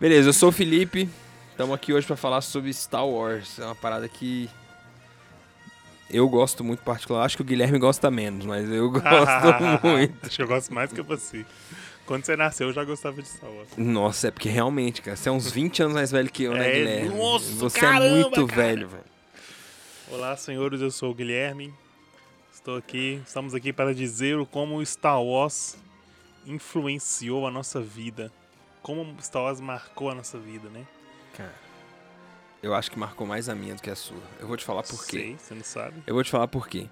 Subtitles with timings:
[0.00, 1.08] Beleza, eu sou o Felipe.
[1.50, 3.58] Estamos aqui hoje para falar sobre Star Wars.
[3.58, 4.48] É uma parada que
[6.08, 7.24] eu gosto muito particular.
[7.24, 10.26] Acho que o Guilherme gosta menos, mas eu gosto muito.
[10.26, 11.44] Acho que eu gosto mais que você.
[12.06, 13.68] Quando você nasceu, eu já gostava de Star Wars.
[13.76, 16.68] Nossa, é porque realmente, cara, você é uns 20 anos mais velho que eu, né,
[16.70, 17.08] É, Guilherme?
[17.18, 18.62] nossa, você caramba, é muito cara.
[18.62, 19.04] velho, velho.
[20.10, 21.74] Olá, senhores, eu sou o Guilherme.
[22.54, 25.76] Estou aqui, estamos aqui para dizer como o Star Wars
[26.46, 28.32] influenciou a nossa vida.
[28.88, 30.86] Como o Star Wars marcou a nossa vida, né?
[31.36, 31.54] Cara,
[32.62, 34.16] eu acho que marcou mais a minha do que a sua.
[34.40, 35.18] Eu vou te falar por quê.
[35.18, 36.02] Sei, você não sabe?
[36.06, 36.86] Eu vou te falar por quê.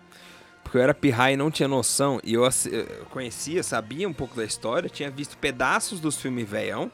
[0.63, 2.21] Porque eu era pirraia e não tinha noção.
[2.23, 6.93] E eu, eu conhecia, sabia um pouco da história, tinha visto pedaços dos filmes veião.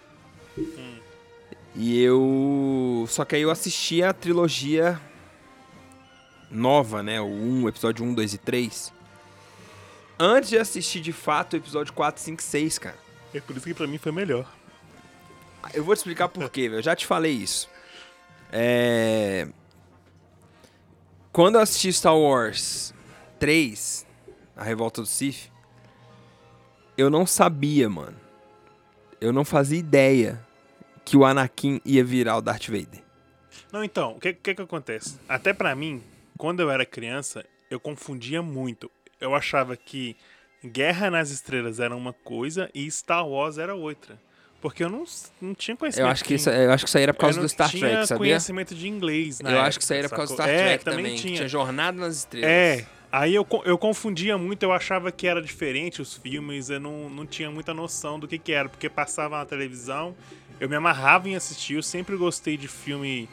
[1.74, 3.04] E eu.
[3.08, 5.00] Só que aí eu assisti a trilogia
[6.48, 7.20] nova, né?
[7.20, 8.92] O 1, episódio 1, 2 e 3.
[10.16, 12.98] Antes de assistir de fato o episódio 4, 5 e 6, cara.
[13.34, 14.61] É por isso que pra mim foi melhor.
[15.74, 16.68] Eu vou te explicar por quê.
[16.72, 17.68] Eu já te falei isso.
[18.50, 19.48] É...
[21.32, 22.92] Quando eu assisti Star Wars
[23.38, 24.06] 3,
[24.54, 25.50] A Revolta do Sith,
[26.96, 28.20] eu não sabia, mano.
[29.20, 30.44] Eu não fazia ideia
[31.04, 33.02] que o Anakin ia virar o Darth Vader.
[33.72, 35.18] Não, então, o que, que que acontece?
[35.28, 36.02] Até pra mim,
[36.36, 38.90] quando eu era criança, eu confundia muito.
[39.20, 40.16] Eu achava que
[40.64, 44.18] Guerra nas Estrelas era uma coisa e Star Wars era outra.
[44.62, 45.04] Porque eu não,
[45.40, 46.06] não tinha conhecimento.
[46.06, 47.68] Eu acho que isso, eu acho que isso aí era por causa eu do Star
[47.68, 48.18] tinha Trek, sabia?
[48.18, 50.36] conhecimento de inglês, na Eu época, acho que isso aí era por causa do?
[50.36, 51.36] Star É, Trek também também, tinha.
[51.36, 52.48] tinha Jornada nas Estrelas.
[52.48, 57.10] É, aí eu, eu confundia muito, eu achava que era diferente os filmes, eu não,
[57.10, 60.14] não tinha muita noção do que, que era, porque passava na televisão,
[60.60, 63.28] eu me amarrava em assistir, eu sempre gostei de filme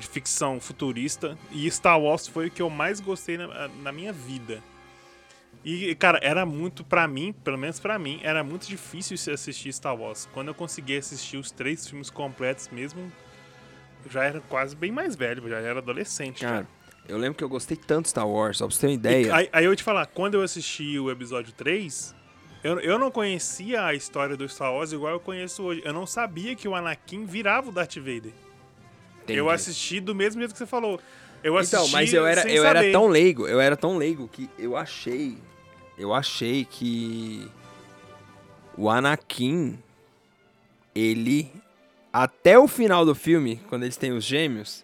[0.00, 4.12] de ficção futurista, e Star Wars foi o que eu mais gostei na, na minha
[4.12, 4.60] vida.
[5.64, 9.72] E, cara, era muito, pra mim, pelo menos pra mim, era muito difícil se assistir
[9.72, 10.26] Star Wars.
[10.32, 13.12] Quando eu consegui assistir os três filmes completos mesmo,
[14.04, 16.40] eu já era quase bem mais velho, já era adolescente.
[16.40, 16.66] Cara,
[17.06, 18.96] eu lembro que eu gostei tanto de Star Wars, só pra você ter uma E
[18.96, 19.34] ideia.
[19.36, 22.14] Aí, aí eu vou te falar, quando eu assisti o episódio 3,
[22.64, 25.82] eu, eu não conhecia a história do Star Wars igual eu conheço hoje.
[25.84, 28.32] Eu não sabia que o Anakin virava o Darth Vader.
[29.28, 29.50] Eu Entendi.
[29.54, 30.98] assisti do mesmo jeito que você falou.
[31.42, 32.92] Eu assisti Então, mas eu era, eu era saber.
[32.92, 35.38] tão leigo, eu era tão leigo que eu achei,
[36.00, 37.46] eu achei que
[38.76, 39.78] o Anakin,
[40.94, 41.52] ele,
[42.10, 44.82] até o final do filme, quando eles têm os gêmeos,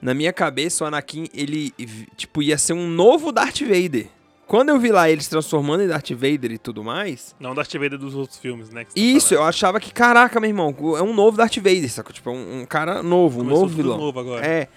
[0.00, 1.72] na minha cabeça o Anakin, ele,
[2.16, 4.06] tipo, ia ser um novo Darth Vader.
[4.46, 7.98] Quando eu vi lá eles transformando em Darth Vader e tudo mais, Não Darth Vader
[7.98, 8.84] dos outros filmes, né?
[8.84, 9.48] tá isso, eu falando.
[9.48, 12.12] achava que, caraca, meu irmão, é um novo Darth Vader, sacou?
[12.12, 13.98] Tipo, é um, um cara novo, um Começou novo vilão.
[13.98, 14.46] novo agora.
[14.46, 14.68] É.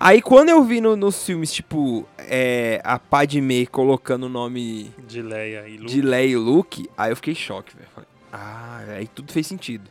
[0.00, 5.20] Aí quando eu vi no- nos filmes, tipo, é, a Padme colocando o nome De
[5.20, 5.92] Leia e Luke.
[5.92, 7.88] de Leia e Luke, aí eu fiquei em choque, velho.
[7.94, 9.90] Falei, Ah, aí tudo fez sentido.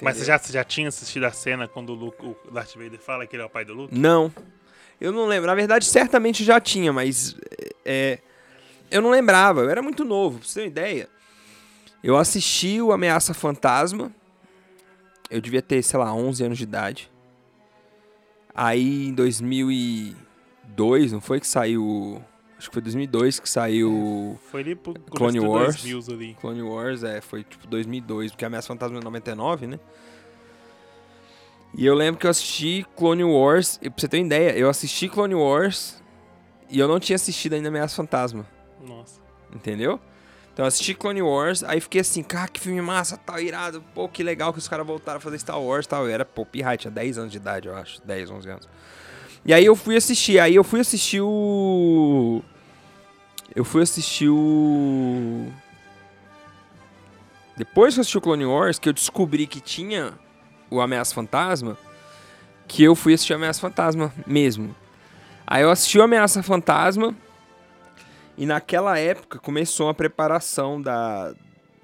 [0.00, 0.24] Mas você Entendeu?
[0.26, 3.34] já, você já tinha assistido a cena quando o, Luke, o Darth Vader fala que
[3.34, 3.94] ele é o pai do Luke?
[3.98, 4.32] Não.
[5.00, 5.46] Eu não lembro.
[5.46, 7.36] Na verdade, certamente já tinha, mas.
[7.84, 8.18] É,
[8.90, 9.60] eu não lembrava.
[9.62, 11.08] Eu era muito novo, pra você ter uma ideia.
[12.04, 14.12] Eu assisti o Ameaça Fantasma.
[15.30, 17.10] Eu devia ter, sei lá, 11 anos de idade.
[18.60, 22.20] Aí em 2002, não foi que saiu.
[22.58, 25.80] Acho que foi 2002 que saiu Foi ali pro Clone Wars.
[25.80, 26.36] 2000 ali.
[26.40, 29.78] Clone Wars, é, foi tipo 2002, porque Ameaça Fantasma é 99, né?
[31.72, 34.68] E eu lembro que eu assisti Clone Wars, e pra você ter uma ideia, eu
[34.68, 36.02] assisti Clone Wars
[36.68, 38.44] e eu não tinha assistido ainda Ameaça Fantasma,
[38.84, 39.20] Nossa.
[39.54, 40.00] entendeu?
[40.58, 44.24] Então assisti Clone Wars, aí fiquei assim, cara, que filme massa, tal, irado, pô, que
[44.24, 46.04] legal que os caras voltaram a fazer Star Wars tal.
[46.04, 48.68] Eu era, pô, pirraia, tinha 10 anos de idade, eu acho, 10, 11 anos.
[49.44, 52.42] E aí eu fui assistir, aí eu fui assistir o...
[53.54, 55.46] Eu fui assistir o...
[57.56, 60.14] Depois que eu assisti o Clone Wars, que eu descobri que tinha
[60.68, 61.78] o Ameaça Fantasma,
[62.66, 64.74] que eu fui assistir Ameaça Fantasma mesmo.
[65.46, 67.14] Aí eu assisti o Ameaça Fantasma,
[68.38, 71.34] e naquela época começou a preparação da,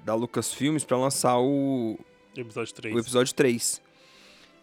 [0.03, 1.99] da Lucasfilmes pra lançar o,
[2.35, 2.95] Episódio 3.
[2.95, 3.81] o episódio 3.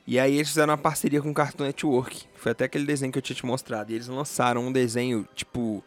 [0.06, 2.24] E aí eles fizeram uma parceria com o Cartoon Network.
[2.34, 3.92] Foi até aquele desenho que eu tinha te mostrado.
[3.92, 5.82] E eles lançaram um desenho, tipo,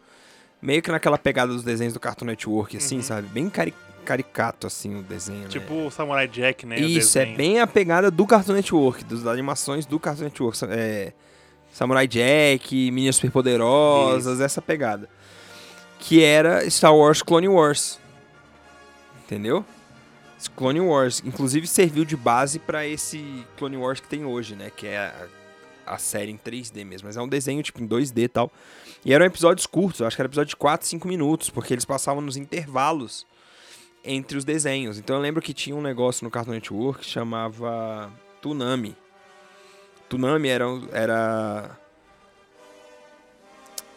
[0.62, 3.02] meio que naquela pegada dos desenhos do Cartoon Network, assim, Uhum.
[3.02, 3.28] sabe?
[3.28, 3.74] Bem cari-
[4.06, 5.48] caricato, assim, o desenho, né?
[5.48, 6.78] Tipo o Samurai Jack, né?
[6.80, 10.58] Isso, é bem a pegada do Cartoon Network, das animações do Cartoon Network.
[10.70, 11.12] É,
[11.70, 15.10] Samurai Jack, Meninas Superpoderosas, essa pegada.
[15.98, 17.98] Que era Star Wars Clone Wars.
[19.24, 19.64] Entendeu?
[20.54, 21.22] Clone Wars.
[21.24, 24.70] Inclusive serviu de base pra esse Clone Wars que tem hoje, né?
[24.74, 27.08] Que é a, a série em 3D mesmo.
[27.08, 28.52] Mas é um desenho tipo em 2D e tal.
[29.04, 32.20] E eram episódios curtos, acho que era episódio de 4, 5 minutos, porque eles passavam
[32.20, 33.26] nos intervalos
[34.04, 34.98] entre os desenhos.
[34.98, 38.96] Então eu lembro que tinha um negócio no Cartoon Network que chamava Tsunami.
[40.08, 40.64] Tsunami era.
[40.92, 41.78] Era.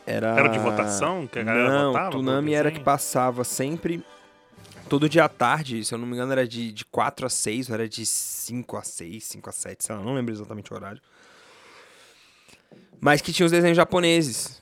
[0.10, 2.10] Era, Era de votação que a galera não, votava?
[2.10, 2.86] Tsunami pelo era que desenho?
[2.86, 4.04] passava sempre.
[4.90, 7.70] Todo dia à tarde, se eu não me engano, era de, de 4 a 6,
[7.70, 10.76] ou era de 5 a 6, 5 a 7, sei lá, não lembro exatamente o
[10.76, 11.00] horário.
[13.00, 14.60] Mas que tinha os desenhos japoneses.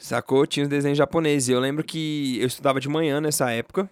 [0.00, 0.44] Sacou?
[0.48, 1.48] Tinha os desenhos japoneses.
[1.48, 3.88] Eu lembro que eu estudava de manhã nessa época.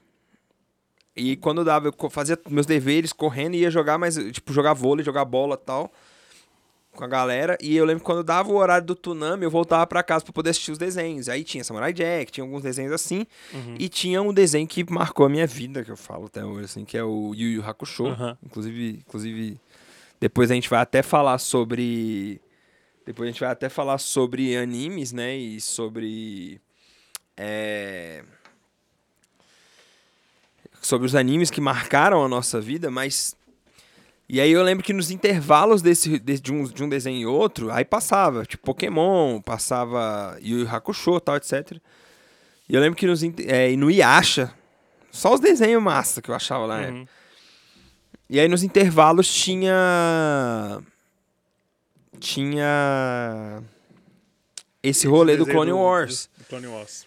[1.15, 5.05] E quando dava, eu fazia meus deveres correndo e ia jogar, mas, tipo, jogar vôlei,
[5.05, 5.93] jogar bola e tal.
[6.93, 7.57] Com a galera.
[7.61, 10.33] E eu lembro que quando dava o horário do Tsunami, eu voltava pra casa pra
[10.33, 11.29] poder assistir os desenhos.
[11.29, 13.27] Aí tinha Samurai Jack, tinha alguns desenhos assim.
[13.55, 13.77] Uhum.
[13.79, 16.85] E tinha um desenho que marcou a minha vida, que eu falo até hoje, assim,
[16.85, 18.07] que é o Yu Yu Hakusho.
[18.07, 18.37] Aham.
[18.45, 19.61] Inclusive, inclusive,
[20.21, 22.41] depois a gente vai até falar sobre.
[23.07, 25.37] Depois a gente vai até falar sobre animes, né?
[25.37, 26.61] E sobre.
[27.37, 28.23] é,
[30.83, 33.37] Sobre os animes que marcaram a nossa vida, mas.
[34.33, 37.27] E aí eu lembro que nos intervalos desse, de, de um, de um desenho e
[37.27, 41.79] outro, aí passava, tipo, Pokémon, passava Yu Yu Hakusho e tal, etc.
[42.69, 44.55] E eu lembro que nos, é, e no Yasha,
[45.11, 46.91] só os desenhos massa que eu achava lá, né?
[46.91, 47.07] Uhum.
[48.29, 50.81] E aí nos intervalos tinha.
[52.21, 53.65] Tinha.
[54.81, 56.31] Esse rolê do Clone Wars.
[56.39, 57.05] do Clone Wars.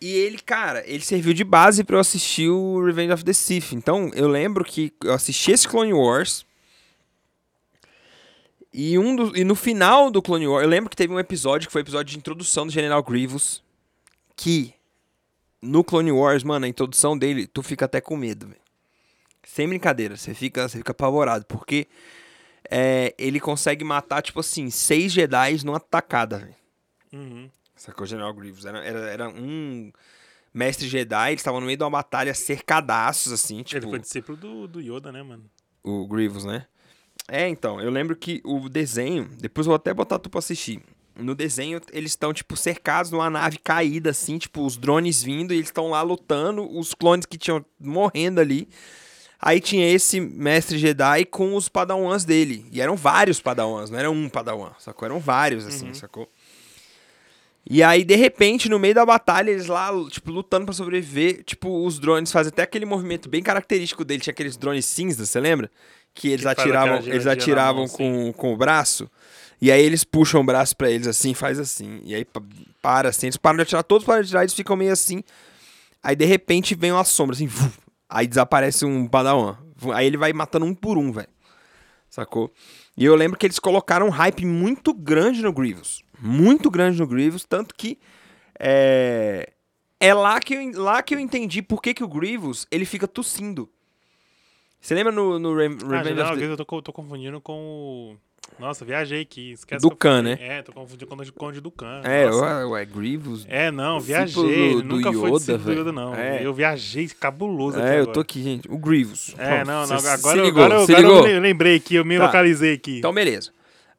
[0.00, 3.74] E ele, cara, ele serviu de base pra eu assistir o Revenge of the Sith.
[3.74, 6.46] Então, eu lembro que eu assisti esse Clone Wars.
[8.76, 11.68] E, um do- e no final do Clone Wars, eu lembro que teve um episódio
[11.68, 13.62] que foi o episódio de introdução do General Grievous.
[14.36, 14.74] Que
[15.62, 18.60] no Clone Wars, mano, a introdução dele, tu fica até com medo, velho.
[19.44, 21.44] Sem brincadeira, você fica, você fica apavorado.
[21.46, 21.86] Porque
[22.68, 26.54] é, ele consegue matar, tipo assim, seis Jedi numa tacada, velho.
[27.12, 27.48] Uhum.
[27.76, 28.06] Sacou?
[28.06, 28.64] General Grievous.
[28.66, 29.92] Era, era, era um
[30.52, 34.36] mestre Jedi, eles estavam no meio de uma batalha cercadaços, assim, tipo, Ele foi discípulo
[34.36, 35.44] do, do Yoda, né, mano?
[35.84, 36.66] o Grievous, né?
[37.28, 40.80] É, então, eu lembro que o desenho, depois eu vou até botar tu pra assistir.
[41.16, 45.56] No desenho, eles estão, tipo, cercados numa nave caída, assim, tipo, os drones vindo e
[45.56, 48.68] eles estão lá lutando, os clones que tinham morrendo ali.
[49.40, 52.66] Aí tinha esse mestre Jedi com os padawans dele.
[52.72, 55.06] E eram vários padawans, não era um padawan, sacou?
[55.06, 55.94] Eram vários, assim, Uhum.
[55.94, 56.28] sacou?
[57.68, 61.86] E aí, de repente, no meio da batalha, eles lá, tipo, lutando pra sobreviver, tipo,
[61.86, 65.70] os drones fazem até aquele movimento bem característico dele, tinha aqueles drones cinza, você lembra?
[66.14, 69.10] Que eles Que atiravam, eles atiravam mão, com, com o braço,
[69.60, 72.40] e aí eles puxam o braço pra eles assim, faz assim, e aí pa-
[72.80, 75.22] para assim, eles param de atirar, todos param de atirar, eles ficam meio assim,
[76.02, 77.68] aí de repente vem uma sombra, assim, vum,
[78.08, 79.56] aí desaparece um padawan,
[79.92, 81.28] aí ele vai matando um por um, velho,
[82.08, 82.52] sacou?
[82.96, 86.00] E eu lembro que eles colocaram um hype muito grande no Grievous.
[86.20, 87.98] Muito grande no Grievous, tanto que
[88.58, 89.52] é,
[89.98, 93.08] é lá, que eu, lá que eu entendi por que, que o Grievous ele fica
[93.08, 93.68] tossindo.
[94.84, 96.52] Você lembra no, no Re- Ah, Revenge General of the...
[96.52, 98.16] Eu tô, tô confundindo com o...
[98.58, 99.52] Nossa, viajei aqui.
[99.52, 100.36] Esquece Do que Khan, né?
[100.38, 102.02] É, tô confundindo com o Conde do Khan.
[102.04, 103.46] É, ué, ué, Grievous.
[103.48, 104.74] É, não, viajei.
[104.74, 105.80] do- do nunca foi Yoda, discípulo do.
[105.80, 106.14] Yoda, não.
[106.14, 106.44] É.
[106.44, 108.70] Eu viajei cabuloso aqui É, eu tô aqui, gente.
[108.70, 109.34] O Grievous.
[109.38, 109.96] É, não, não.
[109.96, 111.26] Agora, ligou, agora, se agora ligou?
[111.28, 112.26] eu lembrei aqui, eu me Tá.
[112.26, 112.98] localizei aqui.
[112.98, 113.50] Então, beleza.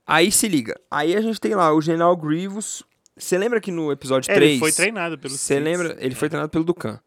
[0.06, 0.80] Aí se liga.
[0.92, 2.84] Aí a gente tem lá o General Grievous.
[3.18, 4.52] Você lembra que no episódio É, 3...
[4.52, 5.98] ele foi treinado pelo Você lembra?
[6.00, 7.00] Ele foi treinado pelo Dukan.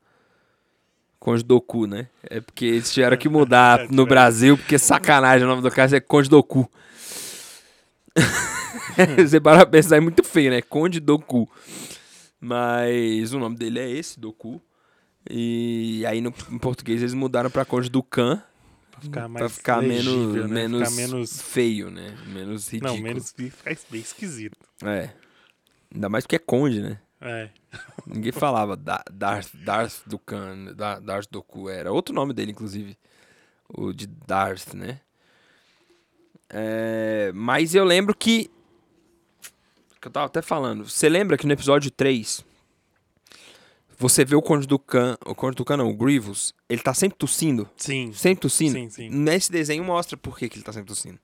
[1.18, 2.08] Conde Doku, né?
[2.22, 4.06] É porque eles tiveram que mudar É, no.
[4.06, 6.70] Brasil, porque sacanagem o nome do cara é Conde Doku.
[9.18, 10.62] Você para pensar, é muito feio, né?
[10.62, 11.48] Conde Doku.
[12.40, 14.60] Mas o nome dele é esse, Doku.
[15.28, 18.42] E aí no, em português eles mudaram pra Conde Dukan
[18.90, 20.54] Pra ficar mais pra ficar legível, menos, né?
[20.54, 21.42] menos, Ficar menos...
[21.42, 22.16] feio, né?
[22.26, 22.96] Menos ridículo.
[22.96, 23.32] Não, menos...
[23.32, 24.58] Ficar bem esquisito.
[24.84, 25.10] É.
[25.94, 26.98] Ainda mais porque é Conde, né?
[27.20, 27.50] É.
[28.06, 32.96] Ninguém falava da, Darth, Darth Dukan, da, Darth Doku, era outro nome dele, inclusive.
[33.68, 35.00] O de Darth, né?
[36.48, 38.50] É, mas eu lembro que.
[40.00, 40.88] Que eu tava até falando.
[40.88, 42.44] Você lembra que no episódio 3.
[43.98, 45.18] Você vê o Conde Dukan.
[45.26, 46.54] O Conde Dukan não, o Grievous.
[46.68, 47.68] Ele tá sempre tossindo.
[47.76, 48.12] Sim.
[48.12, 48.78] Sempre tossindo.
[48.78, 49.10] Sim, sim.
[49.10, 51.18] Nesse desenho mostra por que, que ele tá sempre tossindo.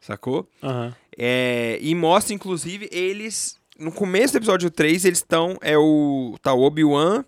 [0.00, 0.48] Sacou?
[0.62, 0.94] Aham.
[1.16, 3.58] É, e mostra, inclusive, eles.
[3.78, 5.58] No começo do episódio 3, eles estão.
[5.60, 6.36] É o.
[6.42, 7.24] Tá o Obi-Wan.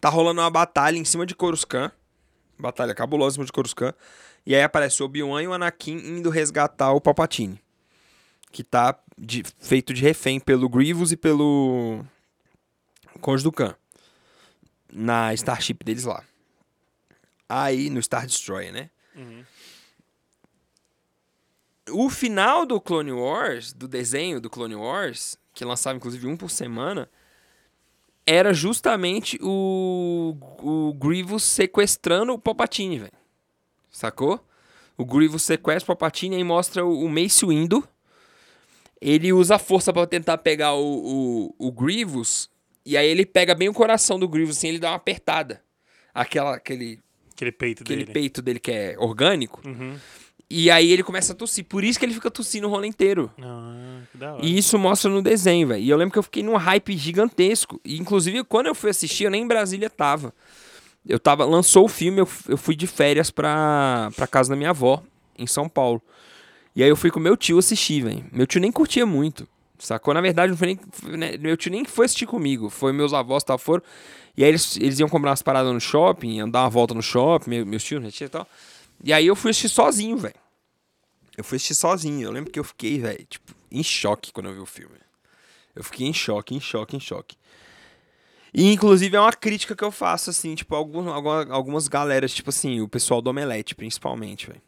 [0.00, 1.92] Tá rolando uma batalha em cima de Coruscant.
[2.58, 3.94] Batalha cabulosa em cima de Coruscant.
[4.44, 7.60] E aí aparece o Obi-Wan e o Anakin indo resgatar o Palpatine.
[8.50, 12.04] Que tá de- feito de refém pelo Grievous e pelo.
[13.20, 13.74] Conde do Khan.
[14.92, 16.24] Na Starship deles lá.
[17.48, 18.90] Aí, no Star Destroyer, né?
[19.14, 19.44] Uhum.
[21.92, 26.50] O final do Clone Wars, do desenho do Clone Wars, que lançava inclusive um por
[26.50, 27.08] semana,
[28.26, 33.12] era justamente o, o Grievous sequestrando o Palpatine, velho.
[33.90, 34.42] Sacou?
[34.96, 37.86] O Grievous sequestra o Palpatine e mostra o, o Mace Windu.
[39.00, 42.48] Ele usa a força para tentar pegar o, o, o Grievous.
[42.84, 45.62] E aí ele pega bem o coração do Grievous, assim, ele dá uma apertada.
[46.14, 47.00] Aquela, aquele,
[47.32, 48.12] Aquele peito aquele dele.
[48.12, 49.60] peito dele que é orgânico.
[49.66, 49.98] Uhum.
[50.52, 51.64] E aí ele começa a tossir.
[51.64, 53.30] Por isso que ele fica tossindo o rolê inteiro.
[53.40, 54.44] Ah, que da hora.
[54.44, 55.80] E isso mostra no desenho, velho.
[55.82, 57.80] E eu lembro que eu fiquei num hype gigantesco.
[57.84, 60.34] E, inclusive, quando eu fui assistir, eu nem em Brasília tava.
[61.06, 61.44] Eu tava.
[61.44, 65.00] Lançou o filme, eu, eu fui de férias pra, pra casa da minha avó,
[65.38, 66.02] em São Paulo.
[66.74, 68.24] E aí eu fui com meu tio assistir, velho.
[68.32, 69.46] Meu tio nem curtia muito.
[69.78, 70.12] Sacou?
[70.12, 70.80] Na verdade, não foi nem.
[71.16, 72.68] né, Meu tio nem foi assistir comigo.
[72.68, 73.82] Foi meus avós tal, foram.
[74.36, 77.02] E aí eles, eles iam comprar umas paradas no shopping, iam dar uma volta no
[77.02, 78.46] shopping, meu- meus tios, minha tia e tal.
[79.02, 80.34] E aí eu fui assistir sozinho, velho.
[81.36, 82.22] Eu fui assistir sozinho.
[82.26, 84.96] Eu lembro que eu fiquei, velho, tipo, em choque quando eu vi o filme.
[85.74, 87.36] Eu fiquei em choque, em choque, em choque.
[88.52, 92.50] E, inclusive, é uma crítica que eu faço, assim, tipo, algum, alguma- algumas galeras, tipo
[92.50, 94.60] assim, o pessoal do Omelete, principalmente, velho.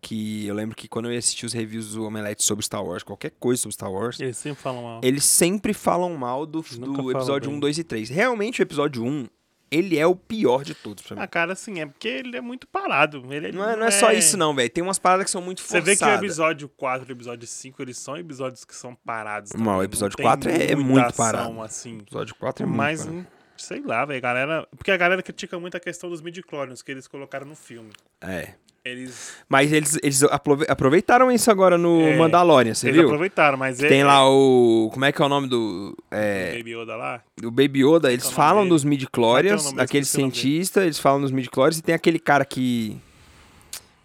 [0.00, 3.02] Que eu lembro que quando eu ia assistir os reviews do Omelete sobre Star Wars,
[3.02, 5.00] qualquer coisa sobre Star Wars, Eles sempre falam mal.
[5.02, 7.56] eles sempre falam mal do, do episódio bem.
[7.56, 8.08] 1, 2 e 3.
[8.08, 9.28] Realmente, o episódio 1,
[9.70, 11.22] ele é o pior de todos pra mim.
[11.22, 13.22] Ah, cara, assim, é porque ele é muito parado.
[13.32, 14.70] Ele Não é, não é só isso, não, velho.
[14.70, 15.86] Tem umas paradas que são muito Você forçadas.
[15.86, 19.52] vê que o episódio 4 e o episódio 5, eles são episódios que são parados.
[19.52, 19.84] Não, o também.
[19.84, 21.62] episódio tem 4 é- é muito ação, parado.
[21.62, 21.98] assim.
[21.98, 23.26] O episódio 4 é muito Mas, parado.
[23.56, 24.68] sei lá, velho, galera...
[24.76, 27.90] Porque a galera critica muito a questão dos midi-chlorians que eles colocaram no filme.
[28.20, 28.54] É.
[28.88, 33.08] Eles, Mas eles, eles aprove- aproveitaram isso agora no É, Mandalorian, você eles viu?
[33.08, 33.82] aproveitaram, mas...
[33.82, 34.88] é, Tem lá o...
[34.92, 35.92] Como é que é o nome do...
[35.98, 37.20] o É, Baby Yoda lá.
[37.42, 38.68] o Baby Yoda, eles é o nome falam dele?
[38.70, 42.96] dos midi-chlorians, o daquele o cientista, eles falam dos midi-chlorians, e tem aquele cara que...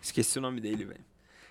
[0.02, 1.00] Esqueci o nome dele, velho.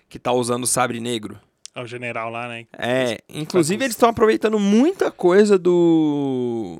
[0.09, 1.39] Que tá usando o sabre negro.
[1.73, 2.65] É o general lá, né?
[2.77, 6.79] É, inclusive eles estão aproveitando muita coisa do...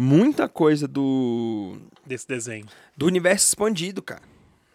[0.00, 1.76] Muita coisa do...
[2.06, 2.66] Desse desenho.
[2.96, 4.22] do universo expandido, cara.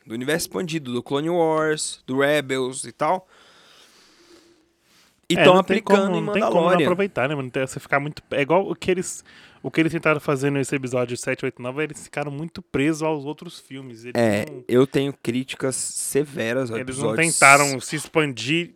[0.05, 3.27] Do universo expandido, do Clone Wars, do Rebels e tal.
[5.29, 6.87] E É, estão tem aplicando como- em Não tem como não Mandalorian.
[6.87, 7.49] aproveitar, né, mano?
[7.49, 8.21] Tem- Você ficar muito...
[8.31, 9.23] É igual o que eles...
[9.61, 13.23] O que eles tentaram fazer nesse episódio 7, 8, 9, eles ficaram muito presos aos
[13.23, 14.03] outros filmes.
[14.03, 18.71] Eles É, não, eu tenho críticas severas ao eles não tentaram se expandir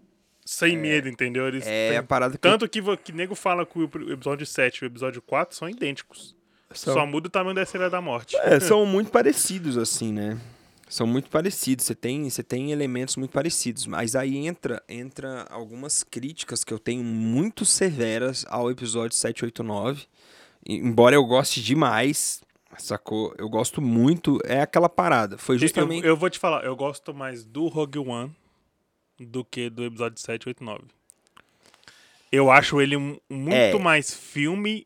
[0.46, 1.46] sem medo, entendeu?
[1.46, 4.78] Eles É têm- a parada que Tanto que, que nego fala que o episódio 7
[4.78, 6.34] e o episódio 4 são idênticos.
[6.74, 8.38] são, Só muda o tamanho da Estrela da Morte.
[8.38, 10.38] é, são muito parecidos, assim, né?
[10.90, 11.86] São muito parecidos.
[11.86, 13.86] Você tem, você tem elementos muito parecidos.
[13.86, 19.64] Mas aí entra, entra algumas críticas que eu tenho muito severas ao episódio 7, 8,
[19.64, 20.06] 9.
[20.66, 22.42] E- Embora eu goste demais,
[22.78, 23.34] sacou?
[23.38, 24.40] Eu gosto muito.
[24.46, 25.38] É aquela parada.
[25.38, 26.04] Foi justamente.
[26.04, 28.34] Eu, eu vou te falar, eu gosto mais do Rogue One
[29.20, 30.84] do que do episódio 7, 8, 9.
[32.32, 33.80] Eu acho ele muito É.
[33.80, 34.86] mais filme,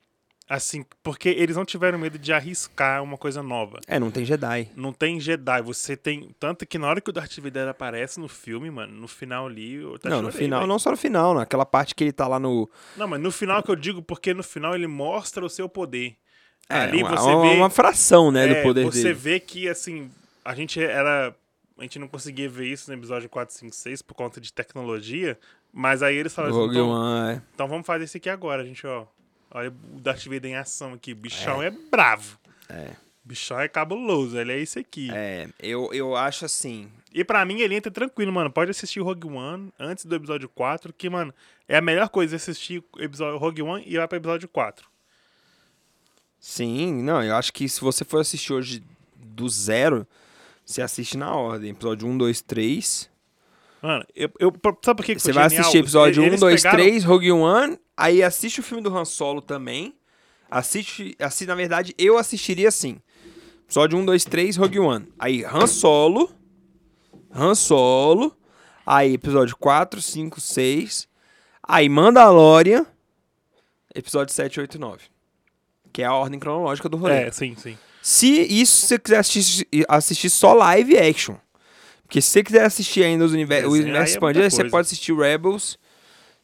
[0.51, 3.79] assim, porque eles não tiveram medo de arriscar uma coisa nova.
[3.87, 4.67] É, não tem Jedi.
[4.75, 6.29] Não tem Jedi, você tem.
[6.37, 9.75] Tanto que na hora que o Darth Vader aparece no filme, mano, no final ali.
[9.75, 10.69] Eu não, no chorei, final, velho.
[10.69, 12.69] não só no final, naquela parte que ele tá lá no.
[12.97, 16.17] Não, mas no final que eu digo, porque no final ele mostra o seu poder.
[16.67, 17.55] É, ali uma, você uma, vê.
[17.55, 19.13] uma fração, né, é, do poder você dele.
[19.13, 20.11] vê que, assim,
[20.43, 21.33] a gente era.
[21.77, 25.39] A gente não conseguia ver isso no episódio 4, 5, 6 por conta de tecnologia.
[25.73, 27.41] Mas aí eles falaram assim, então, é.
[27.55, 29.05] então vamos fazer isso aqui agora, gente, ó.
[29.51, 31.13] Olha o Darth Vader em ação aqui.
[31.13, 32.39] Bichão é, bravo.
[32.69, 32.91] É.
[33.23, 35.09] Bichão é cabuloso, ele é esse aqui.
[35.11, 36.89] É, eu, eu acho assim.
[37.13, 38.49] E pra mim ele entra tranquilo, mano.
[38.49, 41.33] Pode assistir Rogue One antes do episódio 4, que, mano,
[41.67, 44.89] é a melhor coisa assistir episódio Rogue One e vai pro episódio 4.
[46.39, 48.83] Sim, não, eu acho que se você for assistir hoje
[49.15, 50.07] do zero,
[50.65, 51.71] você assiste na ordem.
[51.71, 53.09] Episódio 1, 2, 3.
[53.81, 54.53] Mano, eu, eu,
[54.83, 57.77] sabe por que que Você vai assistir episódio 1, Eles 2, pegaram- 3, Rogue One.
[57.95, 59.95] Aí assiste o filme do Han Solo também.
[60.49, 62.99] Assiste, assim, na verdade, eu assistiria assim.
[63.65, 65.07] Episódio 1, 2, 3, Rogue One.
[65.17, 66.29] Aí Han Solo.
[67.33, 68.35] Han Solo.
[68.85, 71.07] Aí episódio 4, 5, 6.
[71.63, 72.85] Aí Mandalorian.
[73.95, 75.03] Episódio 7, 8, 9.
[75.93, 77.13] Que é a ordem cronológica do rolê.
[77.13, 77.77] É, sim, sim.
[78.01, 81.35] Se isso você quiser assistir, assistir só live action.
[82.03, 84.69] Porque se você quiser assistir ainda os univer o Desenho, universo aí é muita você
[84.69, 85.77] pode assistir Rebels.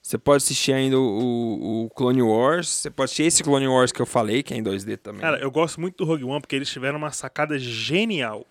[0.07, 2.69] Você pode assistir ainda o, o- Clone Wars.
[2.69, 5.19] Você pode assistir esse Clone Wars que eu falei, que é em 2D também.
[5.19, 8.47] Cara, eu gosto muito do Rogue One porque eles tiveram uma sacada genial.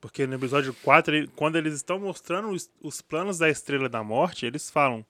[0.00, 4.02] Porque no episódio 4, ele- quando eles estão mostrando os, os planos da Estrela da
[4.02, 5.06] Morte, eles falam.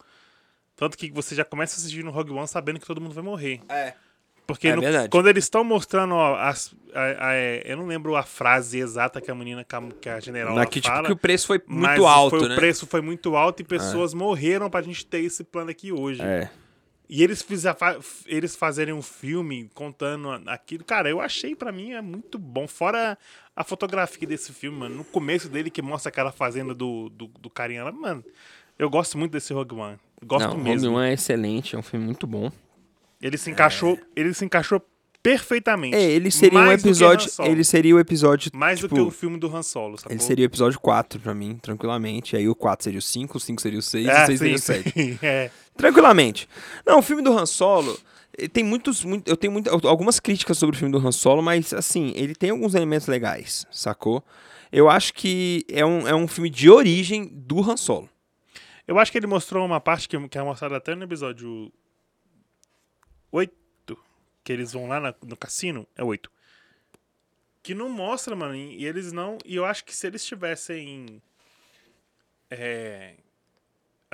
[0.77, 3.25] Tanto que você já começa a assistir no Rogue One sabendo que todo mundo vai
[3.25, 3.61] morrer.
[3.71, 3.95] é.
[4.47, 5.09] Porque É no- verdade.
[5.09, 9.21] quando eles estão mostrando ó, as, a- a- é, eu não lembro a frase exata
[9.21, 9.65] que a menina
[10.01, 11.07] que a, general Aqui, tipo, fala.
[11.07, 12.55] que o preço foi muito mas alto, foi- né?
[12.55, 16.21] O preço foi muito alto e pessoas morreram pra gente ter esse plano aqui hoje.
[16.23, 16.51] É.
[17.09, 17.77] E eles, fizer,
[18.27, 22.67] eles fazerem um filme contando aquilo, cara, eu achei pra mim é muito bom.
[22.67, 23.19] Fora
[23.55, 24.97] a fotografia desse filme, mano.
[24.97, 28.25] No começo dele, que mostra aquela fazenda do, do, do carinha lá, mano.
[28.79, 29.99] Eu gosto muito desse Rogue One.
[30.25, 30.89] Gosto Não, mesmo.
[30.89, 32.51] Rogue One é excelente, é um filme muito bom.
[33.23, 34.83] Ele se encaixou, ele se encaixou
[35.23, 35.95] perfeitamente.
[35.97, 37.31] É, ele seria um episódio.
[37.45, 38.51] Ele seria o episódio.
[38.53, 40.13] Mais tipo, do que o filme do Han Solo, sacou?
[40.13, 42.37] Ele seria o episódio 4 pra mim, tranquilamente.
[42.37, 44.55] Aí o 4 seria o 5, o 5 seria o 6, É, o 6 seria
[44.57, 44.91] o sim, 7.
[44.93, 45.51] sim, é.
[45.77, 46.49] Tranquilamente.
[46.85, 47.97] Não, o filme do Han Solo.
[48.37, 49.05] eh, Tem muitos.
[49.05, 52.35] muito- eu tenho muita- algumas críticas sobre o filme do Han Solo, mas assim, ele
[52.35, 54.25] tem alguns elementos legais, sacou?
[54.73, 58.09] Eu acho que é um, é um filme de origem do Han Solo.
[58.89, 61.71] Eu acho que ele mostrou uma parte que, que é mostrada até no episódio
[63.33, 63.53] 8,
[64.45, 66.31] que eles vão lá na- no cassino, é 8.
[67.63, 69.39] Que não mostra, mano, e eles não...
[69.45, 71.23] E eu acho que se eles tivessem
[72.51, 73.15] é,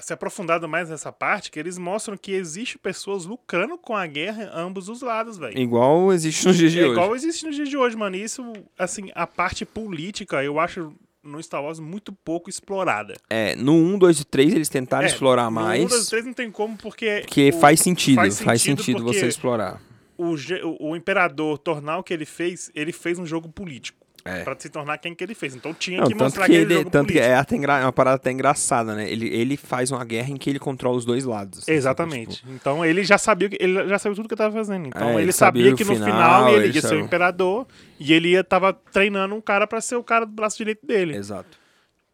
[0.01, 4.45] se aprofundado mais nessa parte, que eles mostram que existe pessoas lucrando com a guerra
[4.45, 5.59] em ambos os lados, velho.
[5.59, 6.93] Igual existe nos dias de É hoje.
[6.93, 8.15] igual existe nos dias de hoje, mano.
[8.17, 13.15] E isso, assim, a parte política, eu acho no Star Wars muito pouco explorada.
[13.29, 15.85] É, no 1, 2 e 3 eles tentaram É, explorar No mais.
[15.85, 17.21] 1, 2, 3 não tem como, porque.
[17.23, 19.81] Porque o- faz sentido, faz faz sentido, sentido porque- você explorar.
[20.17, 23.98] o, o, o imperador tornar o que ele fez, ele fez um jogo político.
[24.29, 24.45] É.
[24.45, 25.55] Pra se tornar quem que ele fez.
[25.55, 27.19] Então tinha Não, que mostrar que, ele, tanto que político.
[27.25, 29.11] é até engra- é uma parada até engraçada, né?
[29.11, 31.61] Ele, ele faz uma guerra em que ele controla os dois lados.
[31.61, 32.41] assim, Exatamente.
[32.41, 32.53] sabe?
[32.53, 34.87] Então ele já sabia que ele já sabia tudo que eu tava fazendo.
[34.89, 37.67] Então É, ele, ele sabia, que no final, final ele, ele ia ser o imperador
[37.99, 41.13] e ele ia tava treinando um cara pra ser o cara do braço direito dele,
[41.13, 41.59] Tipo, Exato.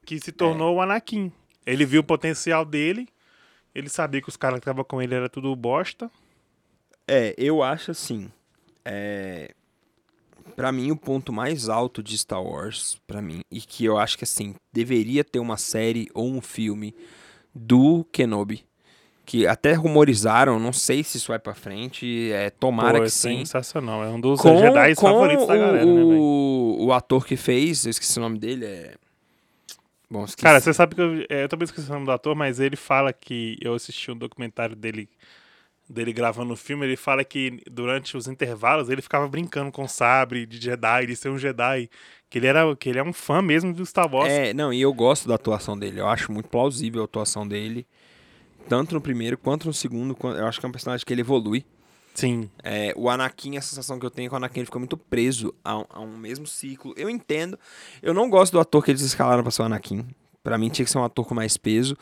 [0.06, 0.76] que se tornou É.
[0.76, 1.32] o Anakin.
[1.66, 3.08] Ele viu o potencial dele,
[3.74, 6.10] ele sabia que os caras que estavam com ele era tudo bosta.
[7.08, 8.30] É, eu acho assim.
[8.84, 9.50] É,
[10.56, 14.18] para mim o ponto mais alto de Star Wars, pra mim, e que eu acho
[14.18, 16.94] que assim deveria ter uma série ou um filme
[17.54, 18.64] do Kenobi,
[19.24, 23.10] que até rumorizaram, não sei se isso vai pra frente, é tomara Pô, que é
[23.10, 23.38] sim.
[23.38, 24.04] sensacional.
[24.04, 26.20] É um dos Com, Jedi com favoritos da galera, o, né, velho?
[26.84, 28.94] o, ator que fez, eu esqueci o nome dele, é
[30.10, 30.44] Bom, esqueci.
[30.44, 32.76] Cara, você sabe que eu, é, eu também esqueci o nome do ator, mas ele
[32.76, 35.08] fala que eu assisti um documentário dele
[35.88, 39.88] dele gravando o filme, ele fala que durante os intervalos ele ficava brincando com o
[39.88, 41.90] sabre de Jedi, de ser um Jedi,
[42.30, 44.32] que ele era que ele é um fã mesmo do Star Wars.
[44.32, 46.00] É, não, e eu gosto da atuação dele.
[46.00, 47.86] Eu acho muito plausível a atuação dele.
[48.68, 50.16] Tanto no primeiro quanto no segundo.
[50.22, 51.64] Eu acho que é um personagem que ele evolui.
[52.14, 52.48] Sim.
[52.62, 54.96] É, o Anakin, a sensação que eu tenho é que o Anakin ele ficou muito
[54.96, 56.94] preso a um, a um mesmo ciclo.
[56.96, 57.58] Eu entendo.
[58.00, 60.06] Eu não gosto do ator que eles escalaram pra ser o Anakin.
[60.42, 61.96] Pra mim tinha que ser um ator com mais peso.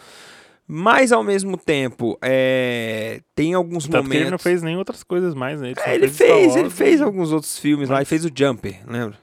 [0.66, 4.20] Mas ao mesmo tempo, é, tem alguns Tanto que momentos.
[4.22, 5.74] ele não fez nem outras coisas mais, né?
[5.76, 7.96] só É, ele fez, ele fez alguns outros filmes lá.
[7.98, 9.18] Ele fez o Jumper, lembra?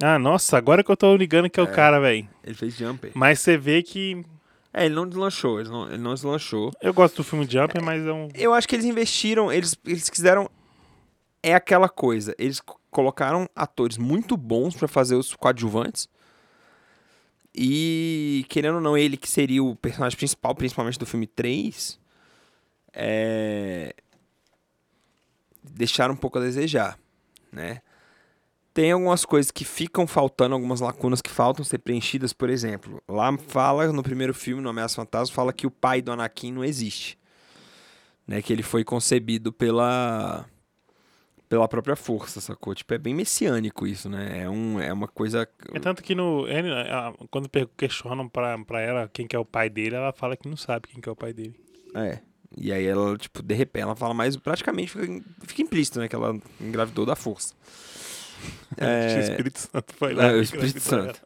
[0.00, 2.28] Ah, nossa, agora que eu tô ligando que é o cara, velho.
[2.44, 3.10] Ele fez Jumper.
[3.14, 4.24] Mas você vê que
[4.72, 6.70] É, ele não deslanchou, ele não, ele não deslanchou.
[6.80, 10.08] eu gosto do filme Jumper, mas é um Eu acho que eles investiram, eles, eles
[10.08, 10.48] quiseram.
[11.42, 12.34] É aquela coisa.
[12.38, 16.08] Eles co- colocaram atores muito bons pra fazer os coadjuvantes.
[17.54, 21.98] E, querendo ou não, ele que seria o personagem principal, principalmente do filme 3,
[22.92, 23.94] é...
[25.62, 26.98] deixaram um pouco a desejar,
[27.52, 27.80] né?
[28.72, 33.02] Tem algumas coisas que ficam faltando, algumas lacunas que faltam ser preenchidas, por exemplo.
[33.08, 36.64] Lá fala, no primeiro filme, no Ameaça Fantasma, fala que o pai do Anakin não
[36.64, 37.18] existe
[38.28, 40.44] né, que ele foi concebido pela
[41.48, 42.74] pela própria força, sacou?
[42.74, 44.42] Tipo, é bem messiânico isso, né?
[44.42, 45.48] É, um, é uma coisa...
[45.74, 46.44] É tanto que no,
[47.30, 50.56] quando questionam pra, pra ela quem que é o pai dele, ela fala que não
[50.56, 51.54] sabe quem que é o pai dele.
[51.94, 52.18] É.
[52.56, 54.36] E aí ela, tipo, de repente, ela fala mais...
[54.36, 56.08] Praticamente fica, fica implícito, né?
[56.08, 57.54] Que ela engravidou da força.
[58.78, 60.24] o É, Espírito Santo foi lá.
[60.26, 61.20] é, o Espírito Santo.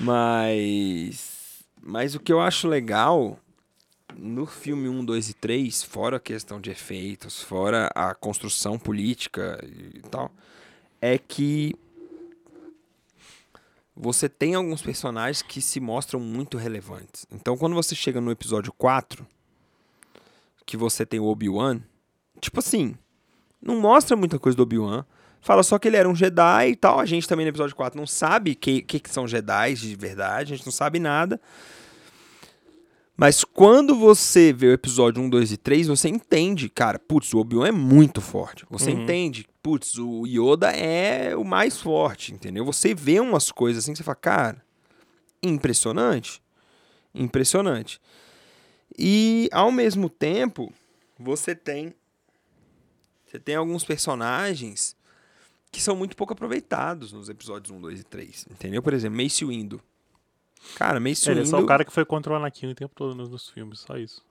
[0.00, 1.38] mas...
[1.82, 3.38] Mas o que eu acho legal
[4.16, 9.58] no filme 1, 2 e 3, fora a questão de efeitos, fora a construção política
[9.64, 10.30] e tal,
[11.00, 11.74] é que
[13.94, 17.26] você tem alguns personagens que se mostram muito relevantes.
[17.30, 19.26] Então, quando você chega no episódio 4,
[20.64, 21.80] que você tem o Obi-Wan,
[22.40, 22.96] tipo assim,
[23.60, 25.04] não mostra muita coisa do Obi-Wan.
[25.40, 27.00] Fala só que ele era um Jedi e tal.
[27.00, 29.96] A gente também no episódio 4 não sabe o que, que, que são Jedi de
[29.96, 31.40] verdade, a gente não sabe nada.
[33.20, 37.38] Mas quando você vê o episódio 1, 2 e 3, você entende, cara, putz, o
[37.38, 38.64] Obi-Wan é muito forte.
[38.70, 39.02] Você Uhum.
[39.02, 42.64] entende, putz, o Yoda é o mais forte, entendeu?
[42.64, 44.64] Você vê umas coisas assim que você fala, cara,
[45.42, 46.42] impressionante.
[47.14, 48.00] Impressionante.
[48.98, 50.72] E ao mesmo tempo,
[51.18, 51.94] você tem
[53.26, 54.96] você tem alguns personagens
[55.70, 58.82] que são muito pouco aproveitados nos episódios 1, 2 e 3, entendeu?
[58.82, 59.78] Por exemplo, Mace Windu.
[60.76, 63.14] Cara, Mace Ele é só o cara que foi contra o Anakin o tempo todo
[63.14, 64.24] nos, nos filmes, só isso.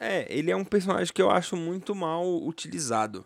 [0.00, 3.24] É, ele é um personagem que eu acho muito mal utilizado.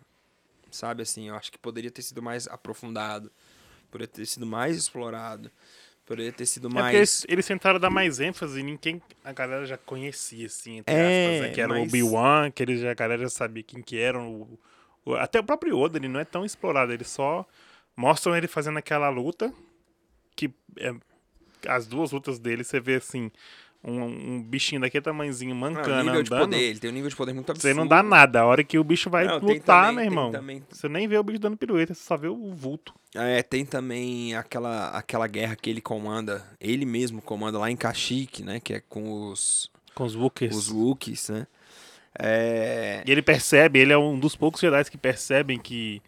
[0.69, 3.31] Sabe assim, eu acho que poderia ter sido mais aprofundado,
[3.89, 5.49] poderia ter sido mais explorado,
[6.05, 6.95] poderia ter sido É porque mais.
[6.95, 11.25] eles, eles tentaram dar mais ênfase em quem a galera já conhecia, assim, entre É,
[11.25, 11.53] aspas, né?
[11.55, 14.21] Que era o mas- Obi-Wan, que eles já, a galera já sabia quem que era.
[14.21, 14.59] O,
[15.05, 17.43] o- até o próprio Yoda, ele não é tão explorado, eles só
[17.95, 19.51] mostram ele fazendo aquela luta,
[20.35, 20.93] que é,
[21.67, 23.31] as duas lutas dele, você vê assim,
[23.83, 26.45] um, um bichinho daquele tamanhozinho Não, o mancando, nível de andando.
[26.49, 27.73] poder, ele tem um nível de poder muito absurdo.
[27.73, 28.41] Você não dá nada.
[28.41, 30.31] A hora que o bicho vai Não, lutar, também- meu irmão.
[30.31, 32.93] também- Você nem vê o bicho dando pirueta, você só vê o vulto.
[33.15, 38.43] É, tem também aquela, aquela guerra que ele comanda, ele mesmo comanda lá em Kashyyyk,
[38.43, 38.59] né?
[38.59, 40.55] Que é com os, Com os Wookers.
[40.55, 41.47] os Wookiees, né?
[42.17, 46.01] É, E ele percebe, ele é um dos poucos Jedi que percebem que.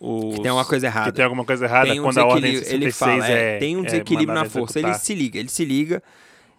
[0.00, 1.10] Os, que tem uma coisa errada.
[1.10, 3.58] Que tem alguma coisa errada um quando a ordem desequilíbrio, 66 ele fala, é, é,
[3.58, 4.78] tem um é desequilíbrio na mandada força.
[4.78, 5.04] Ele executar.
[5.06, 6.02] se liga, ele se liga,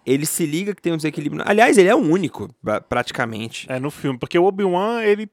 [0.06, 1.44] ele se liga que tem um desequilíbrio.
[1.44, 3.66] na- Aliás, ele é o único, pra- praticamente.
[3.70, 5.30] É no filme, porque o Obi-Wan, ele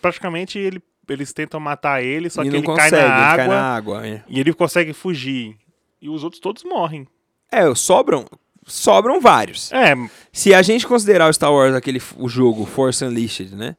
[0.00, 3.36] praticamente ele, eles tentam matar ele, só e que ele consegue, cai na ele água
[3.36, 4.06] cai na água.
[4.06, 5.56] É, e ele consegue fugir.
[6.00, 7.06] E os outros todos morrem.
[7.52, 8.24] É, sobram,
[8.66, 9.70] sobram vários.
[9.72, 9.94] É,
[10.32, 13.76] Se a gente considerar o Star Wars aquele o jogo Force Unleashed, né,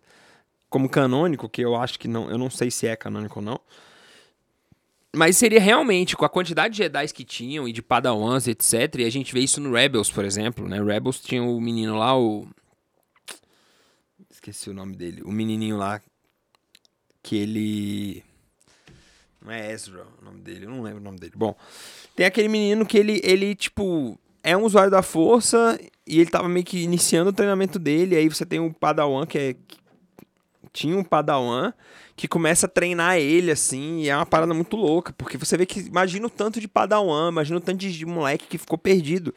[0.71, 3.59] como canônico, que eu acho que não, eu não sei se é canônico ou não.
[5.13, 8.95] Mas seria realmente com a quantidade de Jedi que tinham e de Padawans, etc.
[8.99, 10.81] E a gente vê isso no Rebels, por exemplo, né?
[10.81, 12.47] Rebels tinha o menino lá, o
[14.29, 16.01] esqueci o nome dele, o menininho lá
[17.21, 18.23] que ele
[19.41, 21.33] não é Ezra o nome dele, eu não lembro o nome dele.
[21.35, 21.53] Bom,
[22.15, 26.47] tem aquele menino que ele, ele tipo, é um usuário da força e ele tava
[26.47, 28.15] meio que iniciando o treinamento dele.
[28.15, 29.55] Aí você tem o Padawan, que é.
[30.73, 31.73] Tinha um Padawan
[32.15, 35.65] que começa a treinar ele, assim, e é uma parada muito louca, porque você vê
[35.65, 35.79] que.
[35.81, 39.33] Imagina o tanto de Padawan, imagina o tanto de, moleque que ficou perdido.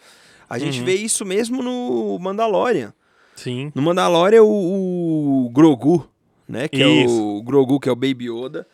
[0.48, 0.84] A gente Uhum.
[0.84, 2.92] vê isso mesmo no Mandalorian.
[3.34, 3.72] sim.
[3.74, 6.08] No Mandalorian, o, o Grogu,
[6.48, 6.68] né?
[6.68, 7.20] Que é Isso.
[7.38, 8.66] o Grogu, que é o Baby Yoda.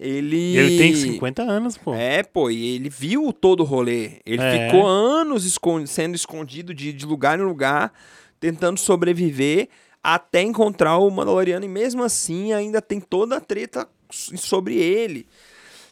[0.00, 0.56] Ele.
[0.56, 1.92] Ele tem 50 anos, pô.
[1.92, 4.20] É, pô, e ele viu todo o rolê.
[4.24, 4.66] Ele É.
[4.66, 7.92] ficou anos sendo escondido de, de lugar em lugar,
[8.38, 9.68] tentando sobreviver
[10.02, 11.64] até encontrar o Mandaloriano.
[11.64, 15.26] E mesmo assim, ainda tem toda a treta sobre ele.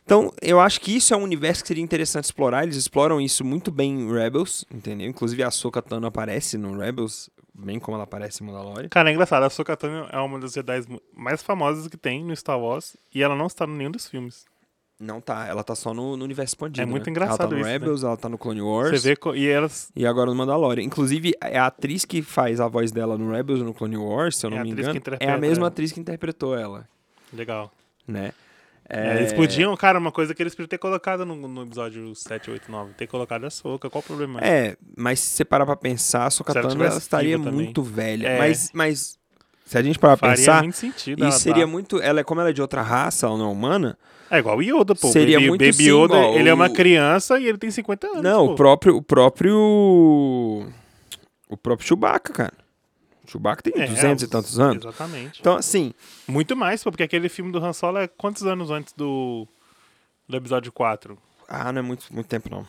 [0.05, 2.63] Então, eu acho que isso é um universo que seria interessante explorar.
[2.63, 5.09] Eles exploram isso muito bem em Rebels, entendeu?
[5.09, 8.89] Inclusive a Ahsoka Tano aparece no Rebels, bem como ela aparece em Mandalorian.
[8.89, 9.43] Cara, é engraçado.
[9.43, 13.21] A Ahsoka Tano é uma das Jedi mais famosas que tem no Star Wars e
[13.21, 14.47] ela não está em nenhum dos filmes.
[14.99, 16.81] Não tá, ela tá só no, no universo expandido.
[16.81, 17.11] É muito né?
[17.11, 17.73] engraçado Ela tá no isso, né?
[17.73, 18.99] Rebels, ela tá no Clone Wars.
[19.01, 20.83] Você vê co- e elas E agora no Mandalorian.
[20.83, 24.39] Inclusive, é a atriz que faz a voz dela no Rebels e no Clone Wars,
[24.39, 26.89] se eu É não a me engano, é a mesma atriz que interpretou ela,
[27.33, 27.71] legal.
[28.09, 28.33] né?
[28.89, 32.53] É, Eles podiam, cara, uma coisa que eles podiam ter colocado no, no episódio 7,
[32.53, 32.93] 8, 9.
[32.95, 34.39] Ter colocado a Soca, qual o problema?
[34.41, 37.65] É, mas se você parar pra pensar, a Se ela estaria viva também.
[37.67, 38.29] muito velha.
[38.29, 38.39] É.
[38.39, 39.19] Mas, mas
[39.65, 41.27] se a gente parar pra Faria pensar, muito sentido.
[41.27, 42.01] e seria tá- muito...
[42.01, 43.99] Ela, é- como ela é de outra raça, ela não é humana,
[44.31, 45.09] É igual o Yoda, pô.
[45.09, 47.71] Seria Baby, muito Baby sim, Yoda, igual ele é uma o- criança e ele tem
[47.71, 48.23] 50 anos.
[48.23, 48.53] não, pô.
[48.53, 50.67] o próprio, o próprio...
[51.49, 52.53] O próprio Chewbacca, cara.
[53.27, 54.85] O Chewbacca tem É, 200 e os- tantos anos.
[54.85, 55.41] Exatamente.
[55.41, 55.93] Então, assim,
[56.27, 59.47] Muito mais, pô, porque aquele filme do Han Solo é quantos anos antes do,
[60.29, 61.17] do episódio 4?
[61.49, 62.67] ah, não é muito, muito tempo, não.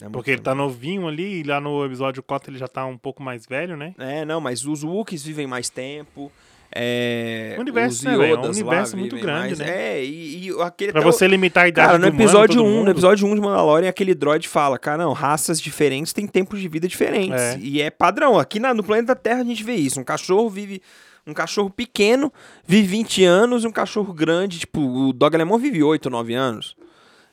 [0.00, 2.98] É Porque ele tá novinho ali e lá no episódio 4 ele já tá um
[2.98, 3.94] pouco mais velho, né?
[3.98, 6.30] É, não, mas os Wookiees vivem mais tempo.
[6.78, 8.12] É, O universo, né?
[8.30, 9.58] É um universo muito grande, mais.
[9.58, 9.68] né?
[9.98, 12.56] É, e, e aquele Pra até o- você limitar a idade Cara, no humano, episódio
[12.56, 12.90] todo 1, no mundo.
[12.90, 16.86] episódio 1 de Mandalorian, aquele droid fala, cara, não, raças diferentes têm tempos de vida
[16.86, 17.40] diferentes.
[17.40, 17.58] É.
[17.60, 18.38] E é padrão.
[18.38, 19.98] Aqui na- no planeta Terra a gente vê isso.
[20.00, 20.80] Um cachorro vive.
[21.26, 22.32] Um cachorro pequeno
[22.64, 26.34] vive 20 anos e um cachorro grande, tipo, o dog alemão vive 8 ou 9
[26.34, 26.76] anos.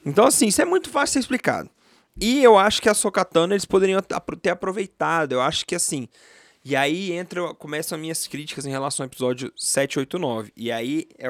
[0.05, 1.69] Então, assim, isso é muito fácil de ser explicado.
[2.19, 5.33] E eu acho que a Sokatano eles poderiam ter aproveitado.
[5.33, 6.07] Eu acho que assim.
[6.65, 10.51] E aí entra, começam as minhas críticas em relação ao episódio 7, 8, 9.
[10.55, 11.27] E aí, é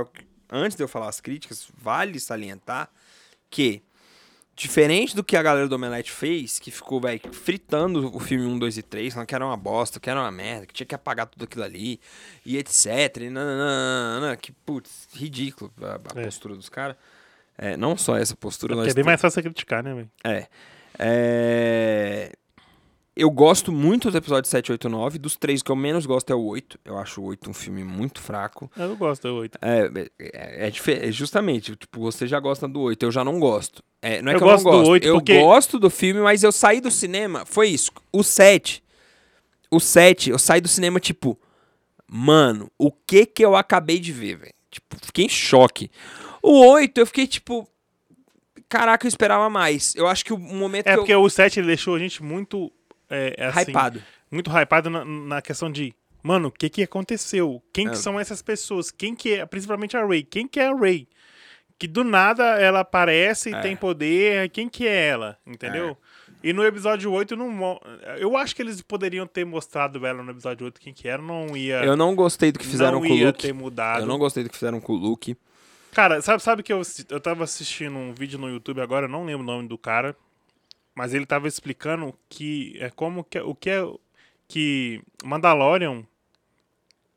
[0.51, 2.87] antes de eu falar as críticas, vale salientar
[3.49, 3.81] que,
[4.55, 8.59] diferente do que a galera do Omelete fez, que ficou, velho, fritando o filme 1,
[8.59, 10.93] 2 e 3, falando que era uma bosta, que era uma merda, que tinha que
[10.93, 11.99] apagar tudo aquilo ali,
[12.45, 12.85] e etc.
[13.21, 16.25] E nananana, que, putz, ridículo a, a É.
[16.25, 16.95] postura dos caras.
[17.57, 20.11] É, não só essa postura, nós é bem mais fácil criticar, né, velho?
[20.23, 20.47] é.
[20.99, 22.31] É,
[23.15, 25.19] Eu gosto muito do episódio 7, 8 9.
[25.19, 26.79] Dos três que eu menos gosto é o 8.
[26.83, 28.71] Eu acho o 8 um filme muito fraco.
[28.75, 29.59] Eu gosto do 8.
[29.61, 33.83] É, é, é é justamente, tipo, você já gosta do 8, eu já não gosto.
[34.01, 34.89] É, não é Eu que eu não gosto do gosto.
[34.91, 37.91] 8 eu porque- gosto do filme, mas eu saí do cinema, foi isso.
[38.11, 38.83] O 7.
[39.69, 41.39] O 7, eu saí do cinema, tipo,
[42.07, 44.53] mano, o que que eu acabei de ver, velho?
[44.71, 45.91] Tipo, fiquei em choque.
[46.41, 47.67] O 8, eu fiquei, tipo,
[48.67, 49.95] caraca, eu esperava mais.
[49.95, 51.21] Eu acho que o momento É que porque eu...
[51.21, 52.71] o 7 ele deixou a gente muito.
[53.13, 54.01] É, é assim, hypado.
[54.31, 55.93] Muito hypado na, na questão de.
[56.21, 57.61] Mano, o que que aconteceu?
[57.73, 57.89] Quem É.
[57.91, 58.89] que são essas pessoas?
[58.91, 60.23] Quem que é, principalmente a Ray?
[60.23, 61.07] Quem que é a Ray?
[61.77, 63.59] Que do nada ela aparece e É.
[63.61, 64.49] tem poder.
[64.49, 65.37] Quem que é ela?
[65.45, 65.97] Entendeu?
[66.41, 67.79] E no episódio 8 não
[68.17, 71.55] eu acho que eles poderiam ter mostrado ela no episódio 8 quem que era, não
[71.55, 73.41] ia Eu não gostei do que fizeram com o Luke.
[73.41, 74.01] ter mudado.
[74.01, 75.37] Eu não gostei do que fizeram com o Luke.
[75.93, 79.23] Cara, sabe, sabe que eu, eu tava assistindo um vídeo no YouTube agora, eu não
[79.25, 80.15] lembro o nome do cara,
[80.95, 83.81] mas ele tava explicando que é como que o que é
[84.47, 86.05] que Mandalorian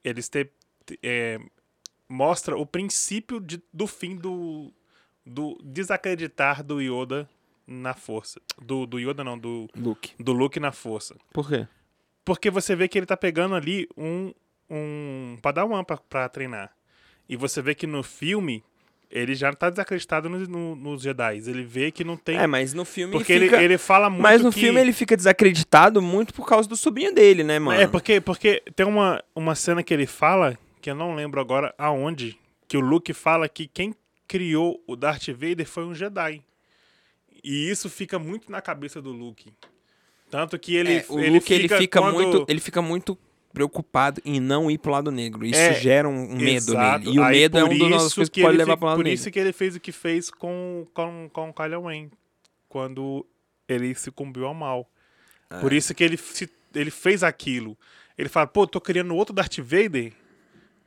[0.04, 0.50] eles te,
[1.02, 1.40] é,
[2.08, 4.72] mostra o princípio de- do fim do
[5.28, 7.28] do desacreditar do Yoda
[7.66, 8.40] na força.
[8.62, 10.12] Do, do Yoda não, do Luke.
[10.22, 11.16] do Luke na força.
[11.32, 11.66] Por quê?
[12.24, 14.32] Porque você vê que ele tá pegando ali um,
[14.70, 16.72] um Padawan pra treinar.
[17.28, 18.62] E você vê que no filme
[19.10, 21.38] ele já tá desacreditado no, no- nos Jedi.
[21.46, 22.36] Ele vê que não tem.
[22.38, 23.62] É, mas no filme porque ele ele, fica...
[23.62, 24.22] ele fala muito.
[24.22, 24.60] Mas no que...
[24.60, 27.80] filme ele fica desacreditado muito por causa do sobrinho dele, né, mano?
[27.80, 31.74] É, porque, porque tem uma, uma cena que ele fala, que eu não lembro agora
[31.78, 32.38] aonde,
[32.68, 33.94] que o Luke fala que quem
[34.28, 36.42] criou o Darth Vader foi um Jedi.
[37.44, 39.52] E isso fica muito na cabeça do Luke.
[40.28, 43.16] Tanto que ele, É, o ele Luke ele fica quando- muito, ele fica muito
[43.56, 45.46] preocupado em não ir pro lado negro.
[45.46, 47.04] Isso É, gera um medo Exato.
[47.06, 47.16] nele.
[47.16, 48.86] E o Aí, medo é por uma das isso coisas que, pode ele levar pro
[48.86, 49.14] lado Por negro.
[49.14, 52.10] isso que ele fez o que fez com, com, com o Kylo Ren.
[52.68, 53.24] Quando
[53.66, 54.86] ele sucumbiu ao mal.
[55.48, 55.58] É.
[55.58, 57.78] Por isso que ele, se- ele fez aquilo.
[58.18, 60.12] Ele fala, pô, tô criando outro Darth Vader.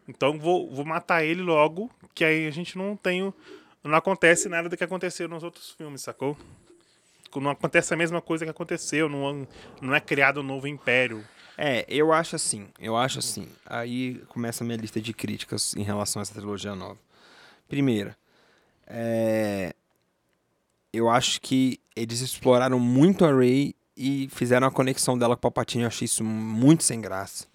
[0.07, 1.89] Então vou, vou matar ele logo.
[2.13, 3.33] Que aí a gente não tem.
[3.83, 6.37] Não acontece nada do que aconteceu nos outros filmes, sacou?
[7.35, 9.09] Não acontece a mesma coisa que aconteceu.
[9.09, 9.47] Não,
[9.81, 11.23] não é criado um novo império.
[11.61, 13.45] É, eu acho assim, eu acho assim.
[13.65, 16.97] Aí começa a minha lista de críticas em relação a essa trilogia nova.
[17.67, 18.15] Primeira,
[18.87, 19.73] é,
[20.93, 25.41] eu acho que eles exploraram muito a Rey e fizeram a conexão dela com o
[25.51, 25.83] Palpatine.
[25.83, 27.45] Eu achei isso muito sem graça.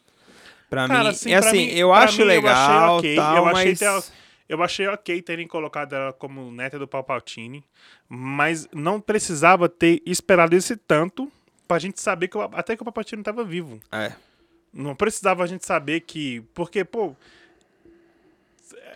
[0.69, 3.17] Pra Cara, mim, assim, é pra assim, mim- eu acho mim, eu achei legal, ok,
[3.17, 4.13] tal, eu achei mas
[4.47, 7.65] Eu achei ok terem colocado ela como neta do Palpatine,
[8.07, 11.33] mas não precisava ter esperado esse tanto
[11.67, 13.81] pra gente saber que o- até que o Palpatine tava vivo.
[13.93, 14.13] é,
[14.73, 16.41] Não precisava a gente saber que.
[16.55, 17.15] Porque, pô.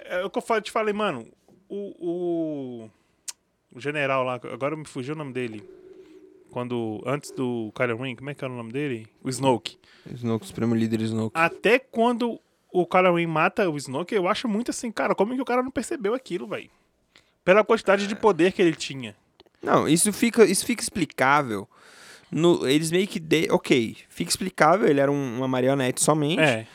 [0.06, 1.26] É o que eu te falei, mano.
[1.68, 2.90] O, o,
[3.74, 5.62] o general lá, agora me fugiu o nome dele.
[6.50, 7.02] Quando.
[7.06, 9.06] Antes do Kylo Ren, como é que era o nome dele?
[9.22, 9.78] O Snoke.
[10.14, 11.38] Snoke, Supremo Líder Snoke.
[11.38, 12.40] Até quando
[12.72, 15.44] o Kylo Ren mata o Snoke, eu acho muito assim, cara, como é que o
[15.44, 16.70] cara não percebeu aquilo, velho?
[17.44, 19.14] Pela quantidade de poder que ele tinha.
[19.62, 21.68] Não, isso fica, isso fica explicável.
[22.30, 23.18] No, eles meio que.
[23.18, 26.40] De, ok, fica explicável, ele era um- uma marionete somente.
[26.40, 26.66] É.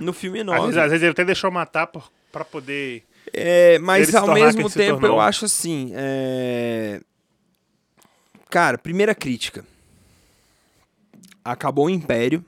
[0.00, 0.60] No filme Às 9.
[0.66, 3.04] vezes, às vezes ele até deixou matar por, pra poder.
[3.32, 5.92] É, mas ao mesmo tempo eu acho assim.
[5.94, 7.00] é,
[8.50, 9.64] Cara, primeira crítica.
[11.44, 12.44] Acabou o Império,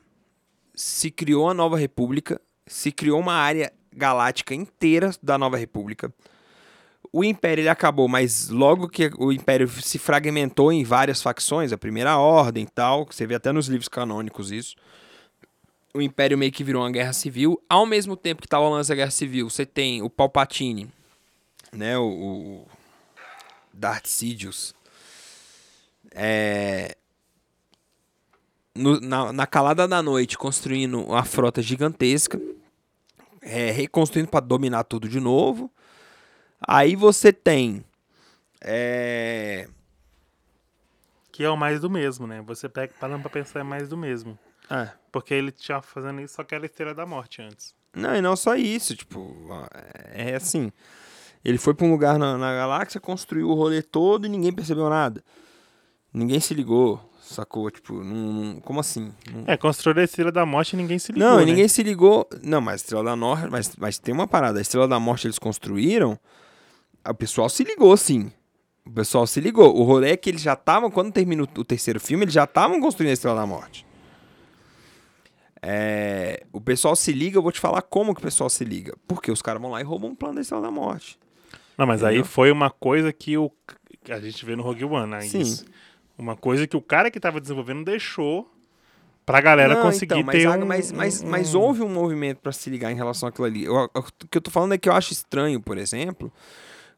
[0.75, 6.13] se criou a Nova República, se criou uma área galáctica inteira da Nova República.
[7.13, 11.79] O Império ele acabou, mas logo que o Império se fragmentou em várias facções, a
[11.79, 14.77] Primeira Ordem e tal, que você vê até nos livros canônicos isso.
[15.93, 17.61] O Império meio que virou uma guerra civil.
[17.69, 20.89] Ao mesmo tempo que estava rolando essa guerra civil, você tem o Palpatine,
[21.73, 22.67] né, o, o
[23.75, 24.73] Darth Sidious,
[26.13, 26.95] é,
[28.73, 32.41] no- na, na calada da noite construindo uma frota gigantesca,
[33.43, 35.69] é, reconstruindo para dominar tudo de novo.
[36.67, 37.85] Aí você tem
[38.61, 39.67] é,
[41.33, 42.43] Que é o mais do mesmo, né?
[42.47, 44.39] Você pega parando pra pensar é mais do mesmo.
[44.69, 47.75] ah, Porque ele tinha fazendo isso, só que era a Estrela da Morte antes.
[47.95, 49.35] Não, e não só isso, tipo,
[50.13, 50.71] é assim.
[51.45, 54.89] Ele foi pra um lugar na, na galáxia, construiu o rolê todo e ninguém percebeu
[54.91, 55.25] nada.
[56.13, 57.71] Ninguém se ligou, sacou?
[57.71, 59.13] Tipo, não, não- como assim?
[59.33, 61.27] Não, É, construiu a Estrela da Morte e ninguém se ligou.
[61.29, 61.43] não, né?
[61.43, 62.29] e ninguém se ligou.
[62.43, 64.59] Não, mas a Estrela da Morte, mas, mas tem uma parada.
[64.59, 66.19] A Estrela da Morte eles construíram,
[67.09, 68.31] o pessoal se ligou, sim.
[68.85, 69.75] O pessoal se ligou.
[69.77, 72.81] O rolê é que eles já estavam, quando termina o, terceiro filme, eles já estavam
[72.81, 73.87] construindo a Estrela da Morte.
[75.63, 78.95] É, o pessoal se liga, eu vou te falar como que o pessoal se liga.
[79.07, 81.19] Porque os caras vão lá e roubam um plano da Estrela da Morte.
[81.77, 82.31] Não, mas aí Entendeu?
[82.31, 83.51] foi uma coisa que, o,
[84.03, 85.21] que a gente vê no Rogue One, né?
[85.23, 85.41] Sim.
[85.41, 85.65] Isso.
[86.19, 88.51] Uma coisa que o cara que tava desenvolvendo deixou
[89.25, 90.67] pra galera Não, conseguir então, mas, ter um...
[90.67, 93.65] mas, mas, um- mas houve um movimento para se ligar em relação àquilo ali.
[93.65, 96.33] Eu- eu- o que eu tô falando é que eu acho estranho, por exemplo,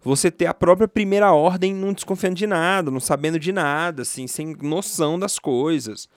[0.03, 4.27] você ter a própria primeira ordem não desconfiando de nada, não sabendo de nada, assim,
[4.27, 6.09] sem noção das coisas.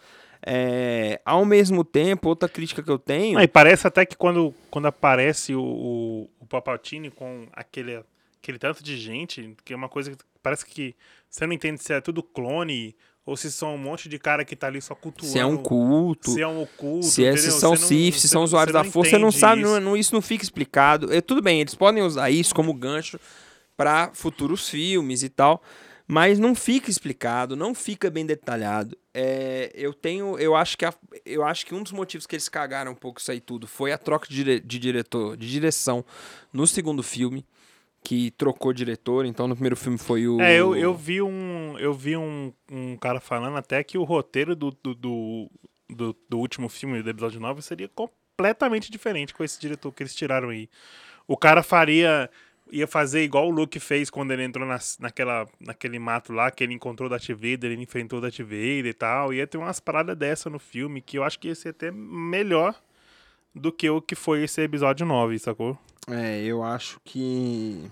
[0.47, 3.37] É, ao mesmo tempo, outra crítica que eu tenho.
[3.37, 8.03] Ah, e parece até que quando, quando aparece o, o, o Palpatine com aquele,
[8.41, 10.95] aquele tanto de gente, que é uma coisa que parece que
[11.29, 12.95] você não entende se é tudo clone
[13.25, 15.31] ou se são um monte de cara que tá ali só cultuando.
[15.33, 16.29] Se é um culto.
[16.29, 17.07] Se é um oculto.
[17.07, 19.71] Se, é, se são Sith, se são usuários da força, você não sabe, isso.
[19.71, 21.11] não, não- isso não fica explicado.
[21.11, 23.19] É, tudo bem, eles podem usar isso como gancho
[23.77, 25.61] para futuros filmes e tal,
[26.07, 28.97] mas não fica explicado, não fica bem detalhado.
[29.13, 30.93] É, eu tenho, eu acho que a-
[31.25, 33.91] eu acho que um dos motivos que eles cagaram um pouco isso aí tudo foi
[33.91, 36.05] a troca de, dire- de diretor, de direção
[36.53, 37.45] no segundo filme,
[38.03, 39.25] que trocou diretor.
[39.25, 41.75] Então no primeiro filme foi o É, eu, eu vi um.
[41.79, 45.51] Eu vi um, um cara falando até que o roteiro do, do, do,
[45.89, 50.13] do- do último filme, do episódio 9, seria completamente diferente com esse diretor que eles
[50.13, 50.69] tiraram aí.
[51.27, 52.29] O cara faria.
[52.71, 56.63] Ia fazer igual o Luke fez quando ele entrou nas- naquela, naquele mato lá, que
[56.63, 59.33] ele encontrou Darth Vader, ele enfrentou Darth Vader e tal.
[59.33, 62.73] Ia ter umas paradas dessa no filme, que eu acho que ia ser até melhor
[63.53, 65.77] do que o que foi esse episódio 9, sacou?
[66.09, 67.89] É, eu acho que.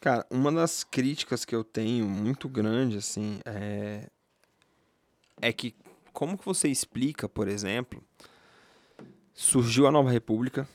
[0.00, 4.06] Cara, uma das críticas que eu tenho muito grande, assim, é.
[5.42, 5.74] É que,
[6.12, 8.02] como que você explica, por exemplo,
[9.34, 10.66] surgiu a Nova República,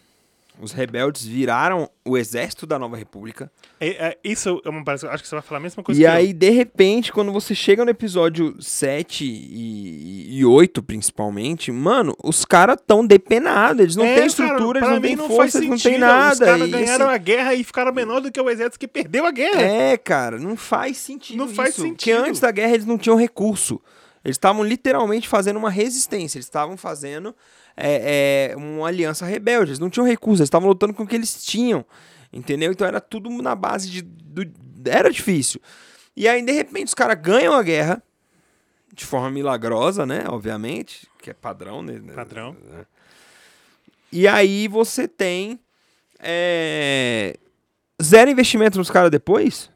[0.61, 5.21] os rebeldes viraram o exército da Nova República, É, é, isso é uma parece, acho
[5.23, 6.11] que você vai falar a mesma coisa e que eu.
[6.13, 12.45] aí, de repente, quando você chega no episódio 7 e, e 8, principalmente, mano, os
[12.45, 15.55] caras tão depenados, eles não É, têm cara, estrutura, pra eles não têm força, faz
[15.55, 16.33] eles não têm nada.
[16.33, 19.25] Os caras ganharam assim, a guerra e ficaram menor do que o exército que perdeu
[19.25, 19.61] a guerra.
[19.61, 21.81] É, cara, não faz sentido Não faz isso.
[21.81, 21.95] sentido.
[21.97, 23.81] Porque antes da guerra eles não tinham recurso.
[24.23, 26.37] Eles estavam literalmente fazendo uma resistência.
[26.37, 27.35] Eles estavam fazendo
[27.77, 29.71] é, é, uma aliança rebelde.
[29.71, 30.41] Eles não tinham recurso.
[30.41, 31.85] Eles estavam lutando com o que eles tinham.
[32.31, 32.71] Entendeu?
[32.71, 34.01] Então era tudo na base de.
[34.01, 34.51] do-
[34.87, 35.59] era difícil.
[36.15, 38.01] E aí, de repente, os caras ganham a guerra.
[38.93, 40.23] De forma milagrosa, né?
[40.27, 41.07] Obviamente.
[41.21, 41.99] Que é padrão, né?
[42.13, 42.55] Padrão.
[44.11, 45.59] E aí você tem
[46.19, 47.35] é,
[48.01, 49.69] zero investimento nos caras depois.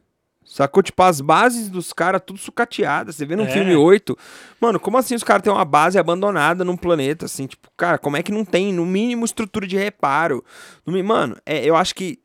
[0.52, 0.82] Sacou?
[0.82, 3.16] Tipo, as bases dos caras tudo sucateadas.
[3.16, 3.52] Você vê no É.
[3.52, 4.18] filme 8.
[4.60, 7.46] Mano, como assim os caras têm uma base abandonada num planeta, assim?
[7.46, 10.44] Tipo, cara, como é que não tem, no mínimo, estrutura de reparo?
[10.84, 12.18] No Mano, é, eu acho que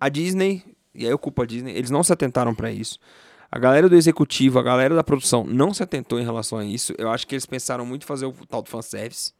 [0.00, 2.98] a Disney, e aí eu culpo a Disney, eles não se atentaram pra isso.
[3.52, 6.94] A galera do executivo, a galera da produção não se atentou em relação a isso.
[6.96, 9.32] Eu acho que eles pensaram muito em fazer o tal do fanservice.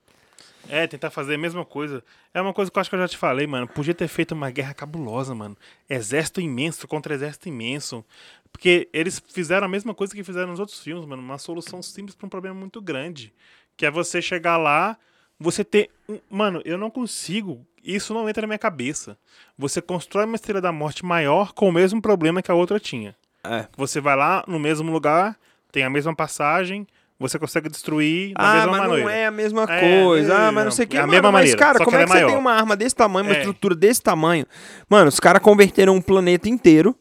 [0.71, 2.03] É, tentar fazer a mesma coisa.
[2.33, 3.67] É uma coisa que eu acho que eu já te falei, mano.
[3.67, 5.57] Podia ter feito uma guerra cabulosa, mano.
[5.89, 8.05] Exército imenso contra exército imenso.
[8.53, 11.23] Porque eles fizeram a mesma coisa que fizeram nos outros filmes, mano.
[11.23, 13.33] Uma solução simples pra um problema muito grande.
[13.77, 14.97] Que é você chegar lá,
[15.39, 15.91] você ter.
[16.09, 17.67] um- Mano, eu não consigo.
[17.83, 19.17] Isso não entra na minha cabeça.
[19.57, 23.17] Você constrói uma estrela da morte maior com o mesmo problema que a outra tinha.
[23.43, 23.67] É.
[23.77, 25.39] Você vai lá no mesmo lugar,
[25.73, 26.87] tem a mesma passagem,
[27.21, 29.03] você consegue destruir da Ah, mesma mas maneira.
[29.05, 30.33] não é a mesma É, coisa.
[30.33, 30.97] é, ah, mas não sei o que.
[30.97, 32.53] é a mano, mesma mas, maneira, cara, como é ela que é você tem uma
[32.53, 33.39] arma desse tamanho, uma É.
[33.39, 34.47] estrutura desse tamanho?
[34.89, 36.97] Mano, os caras converteram um planeta inteiro.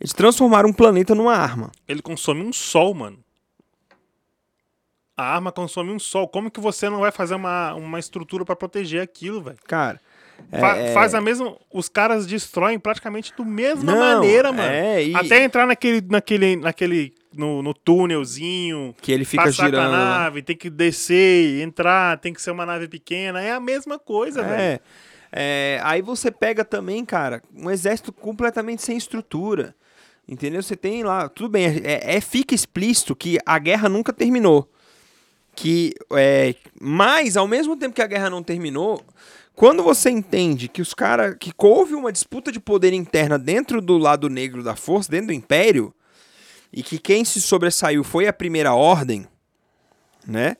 [0.00, 1.70] Eles transformaram um planeta numa arma.
[1.86, 3.18] Ele consome um sol, mano.
[5.16, 6.26] A arma consome um sol.
[6.26, 9.58] Como que você não vai fazer uma, uma estrutura pra proteger aquilo, velho?
[9.68, 10.00] Cara.
[10.50, 11.54] é- Fa- é- Faz a mesma.
[11.72, 14.62] Os caras destroem praticamente da mesma Não, maneira, mano.
[14.72, 16.00] é, e- Até entrar naquele.
[16.08, 16.56] naquele.
[16.56, 17.14] naquele.
[17.34, 18.94] No, no túnelzinho.
[19.00, 19.88] Que ele fica passar girando.
[19.88, 20.18] com a lá.
[20.20, 23.40] nave, tem que descer, entrar, tem que ser uma nave pequena.
[23.40, 24.60] É a mesma coisa, velho.
[24.60, 24.80] É.
[25.34, 29.74] É, aí você pega também, cara, um exército completamente sem estrutura.
[30.28, 30.62] Entendeu?
[30.62, 31.28] Você tem lá.
[31.28, 34.70] Tudo bem, é, é- fica explícito que a guerra nunca terminou.
[35.54, 35.94] Que.
[36.12, 39.02] É, mas, ao mesmo tempo que a guerra não terminou,
[39.54, 41.36] quando você entende que os caras.
[41.40, 45.32] que houve uma disputa de poder interna dentro do lado negro da força, dentro do
[45.32, 45.92] império,
[46.72, 49.26] e que quem se sobressaiu foi a primeira ordem,
[50.26, 50.56] né?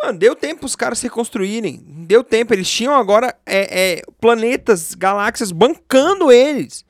[0.00, 1.82] Mano, deu tempo os caras se reconstruírem.
[2.06, 2.54] Deu tempo.
[2.54, 6.84] Eles tinham agora é, é, planetas, galáxias bancando eles.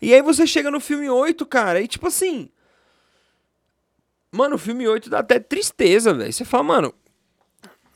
[0.00, 2.50] E aí você chega no filme 8, cara, e tipo assim.
[4.30, 6.32] Mano, o filme 8 dá até tristeza, velho.
[6.32, 6.94] Você fala, mano.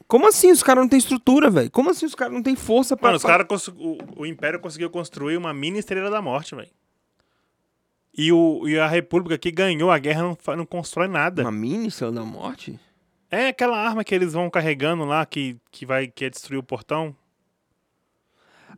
[0.06, 1.70] Como assim os caras não têm estrutura, velho?
[1.70, 3.08] Como assim os caras não têm força pra.
[3.08, 3.68] Mano, os caras.
[3.68, 6.70] O, o Império conseguiu construir uma mini estrela da morte, velho.
[8.16, 11.42] E, o, e a República que ganhou a guerra não, não constrói nada.
[11.42, 12.78] Uma mini Estrela da Morte?
[13.30, 16.62] É aquela arma que eles vão carregando lá que, que vai que é destruir o
[16.62, 17.14] portão.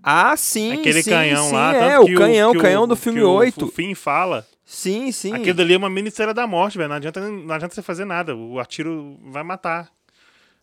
[0.02, 0.72] Ah, sim.
[0.72, 1.74] Aquele sim, canhão sim, lá.
[1.74, 3.64] É, o canhão, o canhão do filme que o- 8.
[3.66, 4.46] O Finn fala.
[4.64, 5.32] Sim, sim.
[5.34, 6.88] Aquilo dali é uma mini estrela da morte, velho.
[6.88, 8.36] Não adianta, não adianta você fazer nada.
[8.36, 9.90] O atiro vai matar.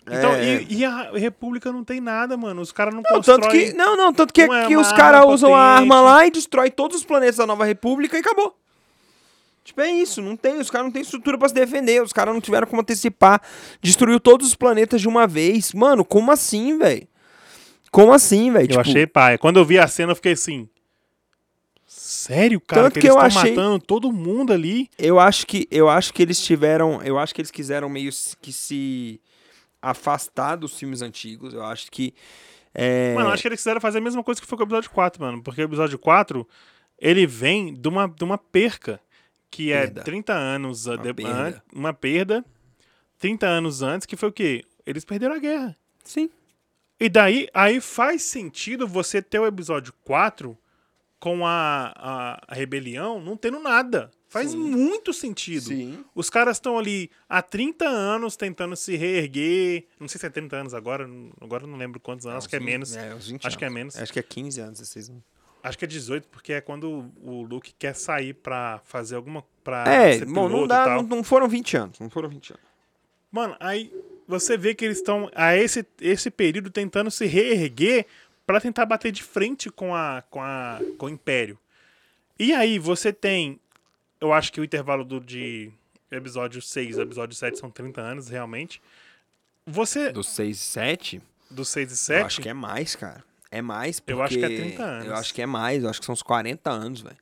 [0.10, 0.62] Então, É.
[0.64, 2.62] e, e a República não tem nada, mano.
[2.62, 3.42] Os caras não, Não, constroem.
[3.42, 6.32] tanto que, não, não, tanto que, é que os caras usam a arma lá e
[6.32, 8.56] destrói todos os planetas da Nova República e acabou.
[9.66, 12.34] Tipo, é isso, não tem, os caras não têm estrutura pra se defender, os caras
[12.34, 13.42] não tiveram como antecipar,
[13.82, 15.74] destruiu todos os planetas de uma vez.
[15.74, 17.06] Mano, como assim, velho?
[17.92, 18.74] Como assim, velho?
[18.76, 19.38] Eu achei pai.
[19.38, 20.70] Quando eu vi a cena, eu fiquei assim.
[21.86, 22.84] Sério, cara?
[22.84, 24.90] Tanto que, que eles estão achei- matando todo mundo ali.
[24.98, 28.52] Eu acho que eu acho que eles tiveram, eu acho que eles quiseram meio que
[28.52, 29.20] se
[29.90, 31.54] afastar dos filmes antigos.
[31.54, 32.14] Eu acho que
[32.74, 34.68] é, Mano, eu acho que eles quiseram fazer a mesma coisa que foi com o
[34.68, 35.42] episódio 4, mano.
[35.42, 36.48] Porque o episódio 4,
[37.00, 39.00] ele vem de uma, de uma perca.
[39.50, 40.04] Que é Perda.
[40.04, 40.88] 30 anos...
[40.88, 41.64] a- Uma de- perda.
[41.74, 42.46] uma perda.
[43.18, 44.64] 30 anos antes, que foi o quê?
[44.86, 45.76] Eles perderam a guerra.
[46.04, 46.30] sim.
[47.00, 50.58] E daí, aí faz sentido você ter o episódio 4
[51.20, 54.10] com a, a, a rebelião não tendo nada.
[54.30, 54.58] Faz Sim.
[54.58, 55.68] muito sentido.
[55.68, 56.04] Sim.
[56.14, 59.86] Os caras estão ali há 30 anos tentando se reerguer.
[60.00, 61.10] Não sei se é 30 anos agora,
[61.40, 62.96] agora não lembro quantos anos, acho que é menos.
[62.96, 63.76] É, uns 20 Acho que é anos.
[63.76, 63.96] menos.
[63.98, 65.24] Acho que é 15 anos, 16 anos.
[65.64, 69.44] Acho que é 18, porque é quando o Luke quer sair pra fazer alguma.
[69.64, 72.64] Pra É, bom, não dá, não, não foram 20 anos, não foram 20 anos.
[73.32, 73.92] Mano, aí
[74.28, 78.06] você vê que eles estão a esse, esse período tentando se reerguer
[78.46, 81.58] pra tentar bater de frente com, a, com, a, com o Império.
[82.40, 83.60] E aí você tem.
[84.20, 85.72] Eu acho que o intervalo do, de
[86.12, 88.82] episódio 6 e episódio 7 são 30 anos, realmente.
[89.66, 90.12] Você.
[90.12, 92.20] Do 6 e 7, Do 6 e 7.
[92.20, 93.24] eu acho que é mais, cara.
[93.52, 94.14] É mais porque...
[94.14, 95.06] Eu acho que é 30 anos.
[95.08, 97.18] Eu acho que é mais, eu acho que são uns 40 anos, velho.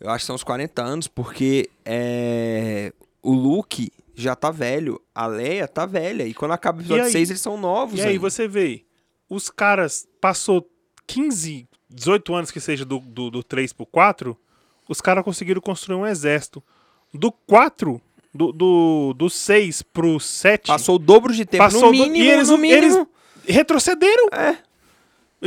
[0.00, 2.92] Eu acho que são uns 40 anos porque é,
[3.22, 6.24] o Luke já tá velho, a Leia tá velha.
[6.24, 7.12] E quando acaba o episódio aí?
[7.12, 8.20] 6, eles são novos E aí ainda.
[8.20, 8.84] você vê,
[9.28, 10.68] os caras passou
[11.06, 14.36] 15, 18 anos que seja do, do, do 3 pro 4,
[14.88, 16.62] os caras conseguiram construir um exército.
[17.14, 18.00] Do 4,
[18.34, 22.16] do, do, do 6 pro 7, Passou o dobro de tempo, passou no do- mínimo,
[22.24, 22.78] e eles, no mínimo.
[22.96, 23.06] eles
[23.46, 24.28] retrocederam.
[24.32, 24.56] É.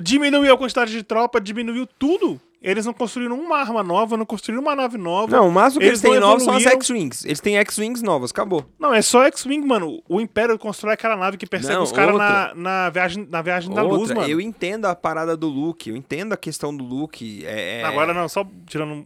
[0.01, 2.39] Diminuiu a quantidade de tropa, diminuiu tudo.
[2.63, 5.35] Eles não construíram uma arma nova, não construíram uma nave nova.
[5.35, 6.63] Não, o máximo que eles, Eles têm novos são as.
[6.63, 7.25] X-Wings.
[7.25, 8.63] Eles têm X-Wings novas, acabou.
[8.79, 10.01] Não, é só X-Wing, mano.
[10.07, 12.55] O Império constrói aquela nave que persegue Não, os caras na, outra.
[12.55, 14.29] na viagem, na viagem da luz, Outra, mano.
[14.29, 17.43] eu entendo a parada do Luke, eu entendo a questão do Luke.
[17.47, 19.05] É, é- Agora não, só tirando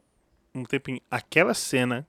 [0.55, 1.01] um, tempinho.
[1.09, 2.07] Aquela cena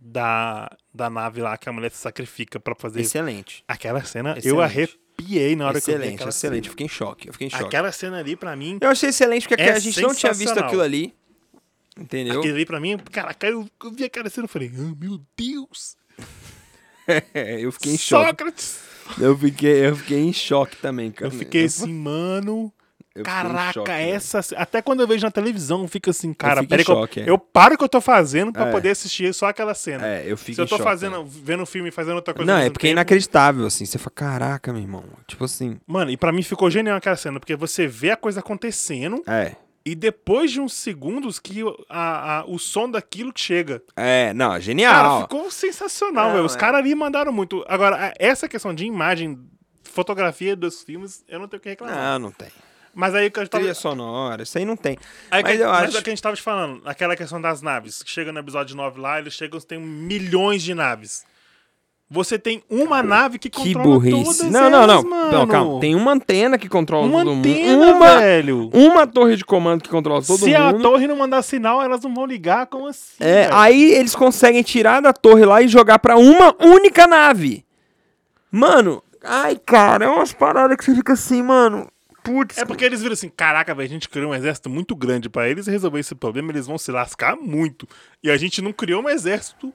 [0.00, 3.00] da, da nave lá que a mulher se sacrifica pra fazer.
[3.00, 3.64] Excelente.
[3.68, 4.62] Aquela cena, eu Excelente.
[4.62, 6.58] arrepiei na hora que eu vi Excelente, aquela excelente.
[6.58, 6.70] Eu cena.
[6.72, 7.28] fiquei em choque.
[7.28, 7.64] Eu fiquei em choque.
[7.64, 10.58] Aquela cena ali, pra mim, Eu achei excelente porque É a gente não tinha visto
[10.58, 11.14] aquilo ali.
[11.98, 12.38] Entendeu?
[12.38, 15.96] aquele ali pra mim, caraca, eu, eu vi aquela cena e falei, ah, meu Deus!
[17.34, 18.28] Eu fiquei em choque.
[18.28, 18.80] Sócrates!
[19.20, 21.26] Eu fiquei, eu fiquei em choque também, cara.
[21.26, 22.72] Eu fiquei assim, mano.
[23.14, 24.40] Eu Caraca, choque, essa.
[24.56, 27.28] Até quando eu vejo na televisão, fica assim, cara, em peraí que eu, choque, é.
[27.28, 28.70] eu paro o que eu tô fazendo pra É.
[28.70, 30.06] poder assistir só aquela cena.
[30.06, 31.26] É, eu fico Se eu tô choque, fazendo, velho.
[31.44, 32.50] vendo um filme e fazendo outra coisa.
[32.50, 33.84] Não, é porque é tempo- inacreditável, assim.
[33.84, 35.04] Você fala, caraca, meu irmão.
[35.26, 35.78] Tipo assim.
[35.86, 39.56] Mano, e pra mim ficou genial aquela cena, porque você vê a coisa acontecendo É.
[39.84, 43.82] e depois de uns segundos que o- a, a- o som daquilo chega.
[43.96, 45.20] É, não, Cara, genial.
[45.22, 46.46] ficou sensacional, Não, velho.
[46.46, 46.58] Os é.
[46.58, 47.64] caras ali mandaram muito.
[47.68, 49.38] Agora, essa questão de imagem,
[49.84, 51.96] fotografia dos filmes, eu não tenho o que reclamar.
[51.96, 52.48] Não, não tem.
[52.94, 53.62] Mas aí que eu tava.
[53.62, 54.98] Trilha sonora, isso aí não tem.
[55.30, 57.40] Aí Mas que, eu mas acho- é que a gente tava te falando, aquela questão
[57.40, 58.02] das naves.
[58.02, 61.24] que Chega no episódio 9 lá, eles chegam, tem milhões de naves.
[62.10, 64.38] Você tem uma nave que Que controla burrice.
[64.40, 65.08] todas Não, não, elas, não.
[65.10, 65.32] mano.
[65.32, 65.80] Não, calma.
[65.80, 67.96] Tem uma antena que controla uma todo antena, mundo.
[67.96, 68.70] Uma, velho.
[68.74, 70.82] uma torre de comando que controla todo Se a mundo.
[70.82, 73.14] torre não mandar sinal, elas não vão ligar, como assim?
[73.18, 73.54] É, velho?
[73.56, 77.64] aí eles conseguem tirar da torre lá e jogar pra uma única nave.
[78.50, 81.88] Mano, ai, cara, é umas paradas que você fica assim, mano.
[82.24, 82.58] Putz.
[82.58, 85.48] É porque eles viram assim, caraca, velho, a gente criou um exército muito grande pra
[85.48, 87.86] eles resolver esse problema, eles vão se lascar muito.
[88.22, 89.72] E a gente não criou um exército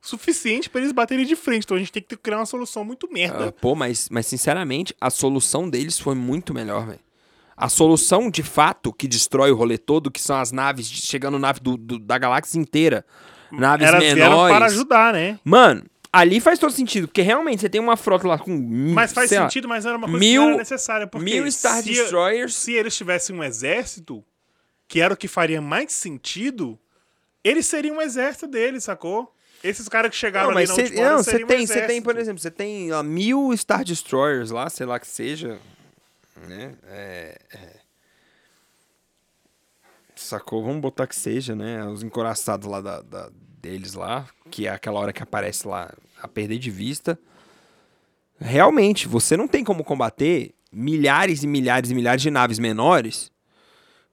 [0.00, 2.84] suficiente pra eles baterem de frente, então a gente tem que ter- criar uma solução
[2.84, 3.52] muito Ah, merda.
[3.52, 7.00] pô, mas, mas sinceramente, a solução deles foi muito melhor, velho.
[7.56, 11.38] A solução de fato que destrói o rolê todo, que são as naves, de- chegando
[11.38, 13.04] nave do, do- da galáxia inteira.
[13.52, 14.56] Naves Elas vieram menores.
[14.56, 15.38] para ajudar, né?
[15.44, 15.84] Mano,
[16.18, 18.50] ali faz todo sentido, porque realmente você tem uma frota lá com.
[18.94, 21.06] Mas faz sei lá, sentido, mas era uma coisa mil- que era necessária.
[21.06, 22.54] Porque mil Star se, Destroyers.
[22.54, 24.24] se eles tivessem um exército,
[24.88, 26.78] que era o que faria mais sentido,
[27.42, 29.34] eles seriam um exército deles, sacou?
[29.62, 31.82] Esses caras que chegaram Não, ali mas na cê, não, você um tem, você tem,
[31.82, 32.02] exército.
[32.04, 35.58] por exemplo, você tem lá, mil Star Destroyers lá, sei lá que seja.
[36.46, 36.74] Né?
[36.86, 37.70] É, é.
[40.14, 40.62] Sacou?
[40.62, 41.84] Vamos botar que seja, né?
[41.86, 45.92] Os encoraçados lá da, da- deles lá, que é aquela hora que aparece lá
[46.22, 47.18] a perder de vista.
[48.40, 53.32] Realmente, você não tem como combater milhares e milhares e milhares de naves menores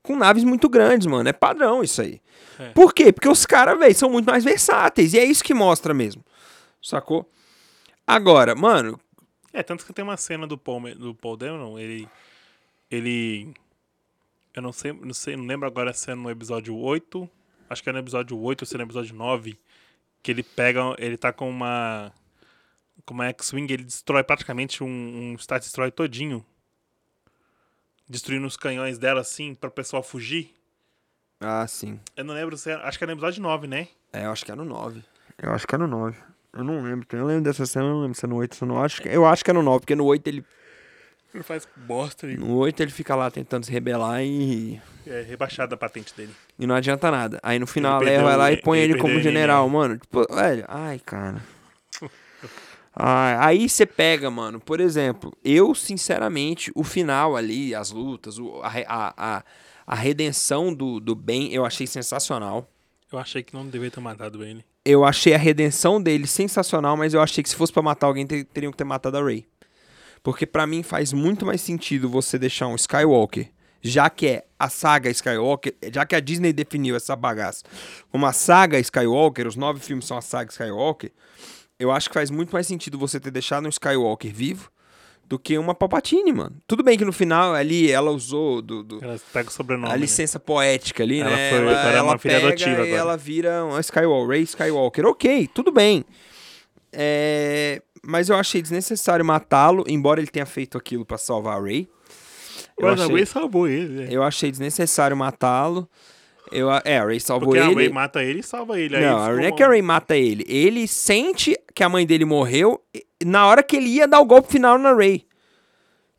[0.02, 1.30] com naves muito grandes, mano.
[1.30, 2.20] É padrão isso aí.
[2.58, 2.70] É.
[2.70, 3.14] Por quê?
[3.14, 5.14] Porque os caras, velho, são muito mais versáteis.
[5.14, 6.26] E é isso que mostra mesmo.
[6.82, 7.32] Sacou?
[8.08, 9.00] Agora, mano,
[9.54, 12.10] É, tanto que tem uma cena do Paul, do Paul Dameron, ele.
[12.90, 13.54] Ele.
[14.56, 17.30] Eu não sei, não sei, não lembro agora se é no episódio 8.
[17.70, 19.56] Acho que é no episódio 8 ou se é no episódio 9.
[20.22, 20.82] Que ele pega.
[20.98, 22.12] Ele tá com uma.
[23.06, 24.88] Com uma X-Wing, ele destrói praticamente um,
[25.34, 26.46] um Star Destroyer todinho.
[28.08, 30.54] Destruindo os canhões dela assim, para o pessoal fugir.
[31.40, 32.00] Ah, sim.
[32.16, 33.88] Eu não lembro se era, acho que era no episódio 9, né?
[34.14, 35.02] É, eu acho que é no 9.
[35.38, 36.18] Eu acho que é no 9.
[36.54, 37.08] Eu não lembro.
[37.12, 38.86] Eu lembro dessa cena, eu não lembro se é no 8 ou no 9.
[38.86, 40.46] Acho que- Eu acho que é no 9, porque no 8 ele.
[41.34, 44.82] Ele faz bosta No 8 ele fica lá tentando se rebelar e.
[45.08, 46.34] é rebaixada a patente dele.
[46.60, 47.40] E não adianta nada.
[47.42, 49.66] Aí no final a Ele Leia perdeu vai lá e põe ele ele, como general,
[49.68, 49.80] neném.
[49.80, 49.98] mano.
[49.98, 51.42] Tipo, velho, ai, cara.
[52.94, 58.60] Ai, aí você pega, mano, por exemplo, eu, sinceramente, o final ali, as lutas, o-
[58.62, 59.44] a, a, a,
[59.88, 62.70] a redenção do, do bem, eu achei sensacional.
[63.10, 64.66] Eu achei que não deveria ter matado ele.
[64.84, 68.28] Eu achei a redenção dele sensacional, mas eu achei que se fosse pra matar alguém,
[68.28, 69.46] ter- teriam que ter matado a Rey.
[70.24, 73.50] Porque pra mim faz muito mais sentido você deixar um Skywalker,
[73.82, 77.64] já que é a saga Skywalker, já que a Disney definiu essa bagaça
[78.12, 81.12] como a saga Skywalker, os nove filmes são a saga Skywalker,
[81.80, 84.70] eu acho que faz muito mais sentido você ter deixado um Skywalker vivo
[85.26, 86.58] do que uma Palpatine, mano.
[86.68, 89.88] Tudo bem que no final ali ela usou do, do- Ela pega o sobrenome.
[89.88, 89.98] a né?
[90.02, 91.50] licença poética ali, Ela né?
[91.50, 92.88] foi- ela agora é uma filha pega adotiva e agora.
[92.98, 95.06] ela vira uma Skywalker, Rey Skywalker.
[95.08, 96.06] Ok, tudo bem.
[96.92, 101.88] É, Mas eu achei desnecessário matá-lo, embora ele tenha feito aquilo pra salvar a.
[102.78, 104.08] Eu Mas a achei, Ray salvou ele, né?
[104.10, 105.88] eu achei desnecessário matá-lo.
[106.52, 107.76] Eu, a- é, a Rey salvou Porque a ele.
[107.76, 108.96] Ray mata ele e salva ele.
[108.98, 110.44] Aí Não, não é que a Rey mata ele.
[110.48, 112.82] Ele sente que a mãe dele morreu
[113.24, 115.26] na hora que ele ia dar o golpe final na Rey.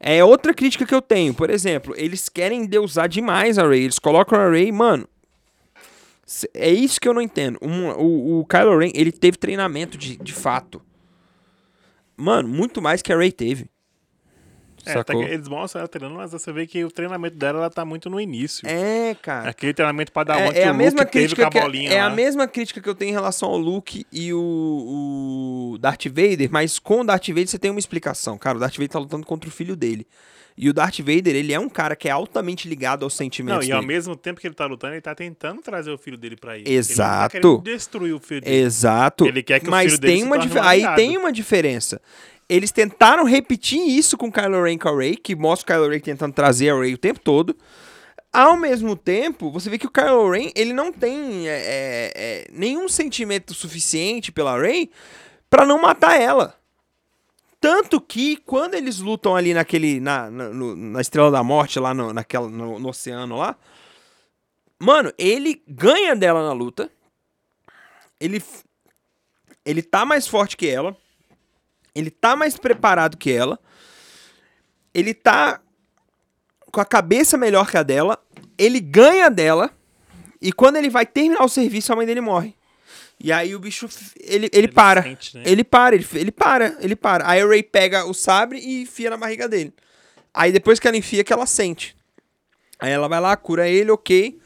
[0.00, 1.34] É outra crítica que eu tenho.
[1.34, 3.82] Por exemplo, eles querem deusar demais a Rey.
[3.82, 5.06] Eles colocam a Rey, mano.
[6.54, 7.58] É isso que eu não entendo.
[7.60, 10.80] Um- o, o Kylo Ren, ele teve treinamento de, de fato.
[12.16, 13.70] Mano, muito mais que a Rey teve.
[14.84, 17.84] É, tá eles mostram ela treinando, mas você vê que o treinamento dela ela tá
[17.84, 18.66] muito no início.
[18.68, 19.50] É, cara.
[19.50, 22.06] Aquele treinamento pra dar uma É, é a mesma crítica que, bolinha é lá.
[22.06, 26.50] a mesma crítica que eu tenho em relação ao Luke e o, o Darth Vader,
[26.50, 28.56] mas com o Darth Vader você tem uma explicação, cara.
[28.56, 30.06] O Darth Vader tá lutando contra o filho dele.
[30.56, 33.66] E o Darth Vader, ele é um cara que é altamente ligado aos Não, sentimentos
[33.66, 33.92] e ao dele.
[33.92, 36.70] mesmo tempo que ele tá lutando, ele tá tentando trazer o filho dele pra ele.
[36.70, 37.36] Exato.
[37.38, 38.56] Ele não tá destruir o filho dele.
[38.56, 39.26] Exato.
[39.26, 41.32] Ele quer que o mas filho dele tem se uma dif- um aí tem uma
[41.32, 42.00] diferença.
[42.48, 46.00] Eles tentaram repetir isso com Kylo Ren com a Rey, que mostra o Kylo Ren
[46.00, 47.56] tentando trazer a Rey o tempo todo.
[48.30, 52.46] Ao mesmo tempo, você vê que o Kylo Ren, ele não tem é, é, é,
[52.52, 54.90] nenhum sentimento suficiente pela Rey
[55.48, 56.54] pra não matar ela.
[57.62, 61.94] Tanto que quando eles lutam ali naquele na, na, no- na Estrela da Morte lá
[61.94, 63.56] no, naquela, no, no oceano lá,
[64.80, 66.90] mano, ele ganha dela na luta.
[68.18, 68.42] Ele
[69.64, 70.96] ele tá mais forte que ela.
[71.94, 73.60] Ele tá mais preparado que ela.
[74.92, 75.60] Ele tá
[76.72, 78.18] com a cabeça melhor que a dela.
[78.58, 79.70] Ele ganha dela.
[80.40, 82.56] E quando ele vai terminar o serviço, a mãe dele morre.
[83.24, 85.02] E aí o bicho, f- ele, ele, para.
[85.02, 85.44] sente, né?
[85.46, 87.28] Ele para, ele, ele para, ele para.
[87.30, 89.72] Aí o Ray pega o sabre e enfia na barriga dele.
[90.34, 91.96] Aí depois que ela enfia, que ela sente.
[92.80, 94.40] Aí ela vai lá, cura ele, ok.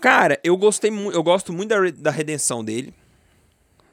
[0.00, 2.94] Cara, eu gostei muito, eu gosto muito da, re- da redenção dele.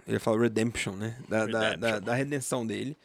[0.08, 1.16] Ele fala redemption, né?
[1.30, 1.80] Da, da, Redemption.
[1.80, 2.98] da, da redenção dele.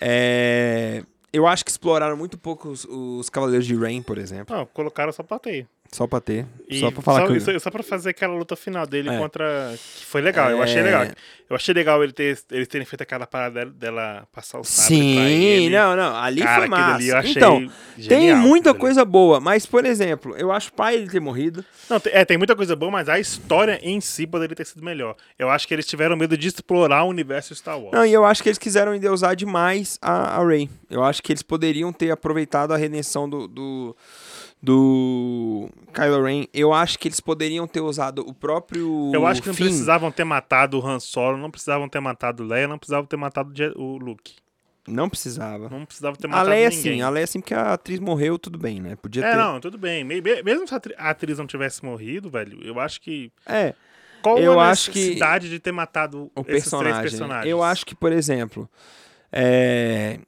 [0.00, 1.02] É,
[1.32, 4.54] eu acho que exploraram muito pouco os, os Cavaleiros de Rain, por exemplo.
[4.54, 5.66] Não, colocaram só pra ter.
[5.92, 6.46] Só pra ter.
[6.68, 7.50] E só pra falar só, que.
[7.50, 9.18] eu- só pra fazer aquela luta final dele É.
[9.18, 9.72] contra.
[9.98, 10.82] Que foi legal, eu achei É.
[10.82, 11.06] legal.
[11.48, 15.70] Eu achei legal ele ter, eles terem feito aquela parada dela, passar o pra Sim,
[15.70, 16.16] não, não.
[16.16, 16.94] Ali Cara, foi massa.
[16.96, 17.70] ali eu achei então,
[18.08, 18.78] tem muita ali.
[18.80, 21.64] coisa boa, mas, por exemplo, eu acho pai ele ter morrido.
[21.88, 25.14] Não, é, tem muita coisa boa, mas a história em si poderia ter sido melhor.
[25.38, 27.92] Eu acho que eles tiveram medo de explorar o universo Star Wars.
[27.92, 30.68] Não, e eu acho que eles quiseram endeusar demais a, a Rey.
[30.90, 33.96] Eu acho que eles poderiam ter aproveitado a redenção do, do,
[34.66, 36.44] do Kylo Ren.
[36.52, 39.66] Eu acho que eles poderiam ter usado o próprio Eu acho que não Finn.
[39.66, 43.16] precisavam ter matado o Han Solo, não precisavam ter matado o Leia, não precisavam ter
[43.16, 44.34] matado o Luke.
[44.88, 45.68] Não precisava.
[45.68, 46.82] Não precisavam ter A matado Leia ninguém.
[46.96, 48.96] sim, a Leia sim, porque a atriz morreu, tudo bem, né?
[48.96, 49.36] Podia É, ter.
[49.36, 50.02] não, tudo bem.
[50.04, 53.30] Me- me- Mesmo se a atri- a atriz não tivesse morrido, velho, eu acho que.
[53.46, 53.72] É,
[54.22, 56.98] Qual Eu a acho que necessidade de ter matado o esses personagem.
[57.00, 57.48] três personagens?
[57.50, 58.68] Eu acho que, por exemplo,
[59.30, 60.18] é,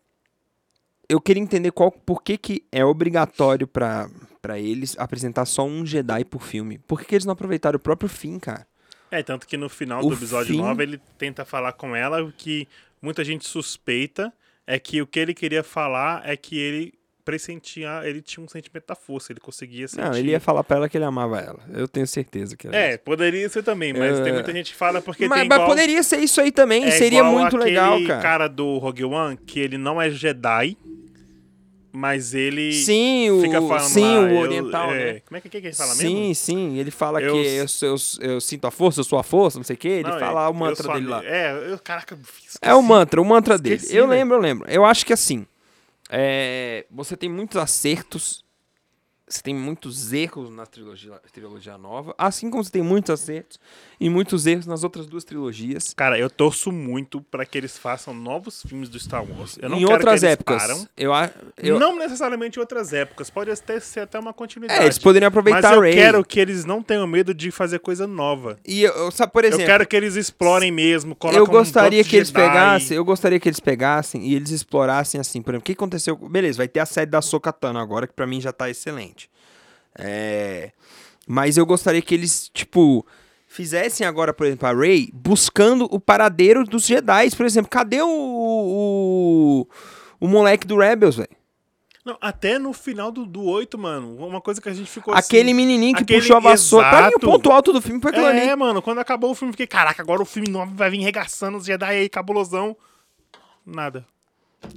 [1.08, 4.08] eu queria entender qual, por que, que é obrigatório pra,
[4.40, 6.78] pra eles apresentar só um Jedi por filme.
[6.78, 8.66] Por que, que eles não aproveitaram o próprio fim, cara?
[9.10, 12.22] É, tanto que no final O do episódio fim- 9 ele tenta falar com ela
[12.22, 12.68] o que
[13.00, 14.32] muita gente suspeita
[14.66, 16.92] é que o que ele queria falar é que ele
[17.24, 20.02] pressentia, ele tinha um sentimento da força, ele conseguia sentir.
[20.02, 21.60] Não, ele ia falar pra ela que ele amava ela.
[21.74, 23.00] Eu tenho certeza que era É, isso.
[23.00, 24.24] poderia ser também, mas É.
[24.24, 26.84] tem muita gente que fala porque Mas, tem mas igual, poderia ser isso aí também,
[26.84, 28.48] é seria muito legal, cara.
[28.48, 30.74] do Rogue One, que ele não é Jedi,
[31.98, 35.20] mas ele Sim, o, fica falando sim, lá, o eu- oriental, é, né?
[35.20, 36.34] Como é que, que, que ele fala sim, mesmo?
[36.34, 39.58] sim, ele fala Eu que eu, eu, eu sinto a força, eu sou a força,
[39.58, 41.24] não sei o que, ele Não, fala é, o mantra eu dele a- lá.
[41.24, 42.58] É, eu, caraca, esqueci.
[42.62, 43.98] É o mantra, o mantra Esqueci, dele.
[43.98, 44.10] Eu velho.
[44.18, 44.70] lembro, eu lembro.
[44.70, 45.46] Eu acho que assim,
[46.10, 48.44] é, você tem muitos acertos
[49.28, 53.58] você tem muitos erros na trilogia, trilogia nova, assim como você tem muitos acertos
[54.00, 55.92] e muitos erros nas outras duas trilogias.
[55.94, 59.58] Cara, eu torço muito pra que eles façam novos filmes do Star Wars.
[59.60, 60.88] Eu não em quero outras que eles épocas, param.
[60.96, 61.12] eu,
[61.58, 64.80] eu Não necessariamente em outras épocas, pode até ser até uma continuidade.
[64.80, 65.92] é, eles poderiam aproveitar Mas eu Rey.
[65.94, 68.58] quero que eles não tenham medo de fazer coisa nova.
[68.66, 72.10] E eu, sabe, por exemplo, eu quero que eles explorem mesmo, eu um gostaria tanto
[72.10, 72.40] que eles Jedi.
[72.48, 76.16] pegassem, eu gostaria que eles pegassem e eles explorassem assim, por exemplo, o que aconteceu?
[76.16, 79.17] Beleza, vai ter a série da Sokatano agora que pra mim já tá excelente.
[79.98, 80.70] É,
[81.26, 83.04] mas eu gostaria que eles, tipo,
[83.46, 88.08] fizessem agora, por exemplo, a Rey buscando o paradeiro dos Jedi, por exemplo, cadê o
[88.08, 89.66] o,
[90.20, 91.28] o moleque do Rebels, velho?
[92.04, 95.50] Não, até no final do, do 8, mano, uma coisa que a gente ficou Aquele
[95.50, 95.54] assim...
[95.54, 96.88] menininho que aquele- puxou a vassoura.
[96.88, 97.26] Pra mim, o exato.
[97.26, 98.56] ponto alto do filme foi aquilo É, ali.
[98.56, 101.66] mano, quando acabou o filme, fiquei, caraca, agora o filme novo vai vir regaçando os
[101.66, 102.74] Jedi aí, cabulosão.
[103.66, 104.06] Nada.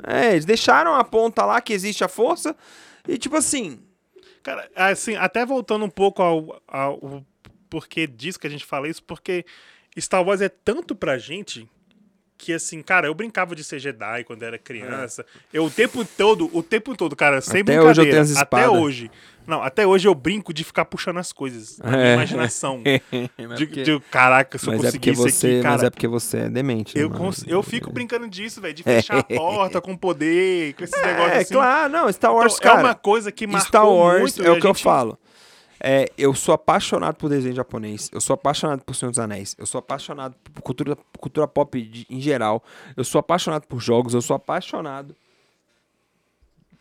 [0.05, 2.53] É, eles deixaram a ponta lá que existe a força
[3.07, 3.79] e, tipo assim,
[4.43, 7.23] Cara, assim, até voltando um pouco ao, ao
[7.69, 9.45] porquê disso que a gente fala isso, porque
[9.99, 11.67] Star Wars é tanto pra gente
[12.37, 15.23] que, assim, cara, eu brincava de ser Jedi quando era criança.
[15.53, 18.11] Eu o tempo todo, o tempo todo, cara, sem Até hoje eu brincadeira.
[18.11, 19.11] tenho as Até hoje.
[19.47, 21.77] Não, até hoje eu brinco de ficar puxando as coisas.
[21.79, 22.13] Na minha É.
[22.13, 22.81] imaginação.
[23.37, 25.73] Mas De, porque- de, caraca, se eu mas é porque conseguisse você, aqui, cara.
[25.75, 26.95] mas é porque você é demente.
[26.97, 30.83] né, Eu, cons- eu fico brincando disso, velho, de fechar a porta com poder, com
[30.83, 31.53] esses negócios É, assim.
[31.53, 32.81] claro, não, Star Wars, Então, cara.
[32.81, 34.43] é uma coisa que marcou Star Wars muito.
[34.43, 35.17] é o que eu gente- falo.
[35.83, 38.07] É, eu sou apaixonado por desenho japonês.
[38.13, 39.55] Eu sou apaixonado por Senhor dos Anéis.
[39.57, 42.63] Eu sou apaixonado por cultura, cultura pop de- em geral.
[42.95, 44.13] Eu sou apaixonado por jogos.
[44.13, 45.15] Eu sou apaixonado.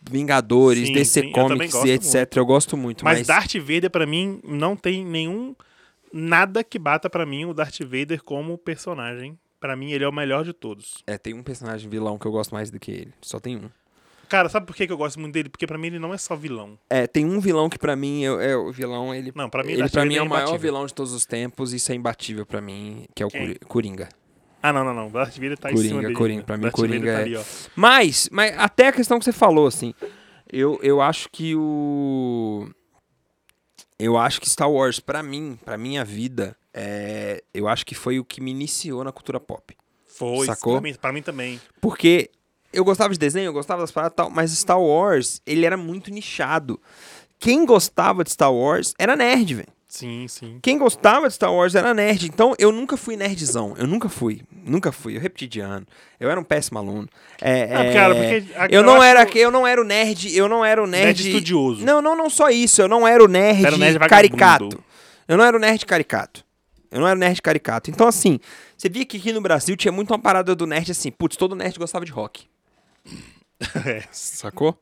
[0.08, 2.14] Vingadores, Sim, DC sim, Comics e etc.
[2.14, 2.36] muito.
[2.38, 3.04] Eu gosto muito.
[3.04, 5.54] Mas, Mas, Darth Vader, pra mim, não tem nenhum.
[6.12, 9.38] Nada que bata pra mim o Darth Vader como personagem.
[9.60, 11.04] Pra mim, ele é o melhor de todos.
[11.06, 13.12] é, tem um personagem vilão que eu gosto mais do que ele.
[13.20, 13.68] Só tem um.
[14.26, 15.48] Cara, sabe por que eu gosto muito dele?
[15.48, 16.78] Porque pra mim ele não é só vilão.
[16.88, 19.12] É, tem um vilão que pra mim é, é o vilão.
[19.14, 21.72] Ele, Não, pra mim, ele pra mim é o maior vilão de todos os tempos.
[21.74, 23.40] Isso é imbatível pra mim, que é o Quem?
[23.40, 24.08] Cori- Coringa.
[24.62, 25.10] Ah, não, não, não.
[25.10, 26.14] Darth Vader tá em Coringa, cima dele.
[26.14, 26.40] Coringa.
[26.40, 26.46] né?
[26.46, 27.38] Pra mim, Darth Coringa tá é- ali.
[27.74, 29.94] Mas, mas até a questão que você falou, assim,
[30.52, 32.68] eu, eu acho que o.
[33.98, 38.18] Eu acho que Star Wars, pra mim, pra minha vida, é, eu acho que foi
[38.18, 39.76] o que me iniciou na cultura pop.
[40.06, 40.74] Foi, Sacou?
[40.74, 41.60] Pra mim, pra mim também.
[41.80, 42.30] Porque
[42.72, 45.76] eu gostava de desenho, eu gostava das paradas e tal, mas Star Wars, ele era
[45.76, 46.80] muito nichado.
[47.38, 49.68] Quem gostava de Star Wars era nerd, velho.
[49.90, 50.60] Sim, sim.
[50.62, 52.24] Quem gostava de Star Wars era nerd.
[52.24, 53.74] Então eu nunca fui nerdzão.
[53.76, 54.40] Eu nunca fui.
[54.64, 55.16] Nunca fui.
[55.16, 55.84] Eu repeti de ano.
[56.20, 57.08] Eu era um péssimo aluno.
[57.40, 60.32] É, Ah, é, cara, porque eu não era eu não era o nerd.
[60.32, 61.06] Eu não era o nerd.
[61.06, 61.84] Nerd estudioso.
[61.84, 62.80] Não, não, não só isso.
[62.80, 64.64] Eu não era o nerd, Era o nerd caricato.
[64.66, 64.84] vagabundo.
[65.26, 66.44] Eu não era o nerd caricato.
[66.88, 67.90] Eu não era o nerd caricato.
[67.90, 68.38] Então assim,
[68.78, 71.10] você via que aqui no Brasil tinha muito uma parada do nerd assim.
[71.10, 72.44] Putz, todo nerd gostava de rock.
[73.84, 74.04] É.
[74.10, 74.80] Sacou?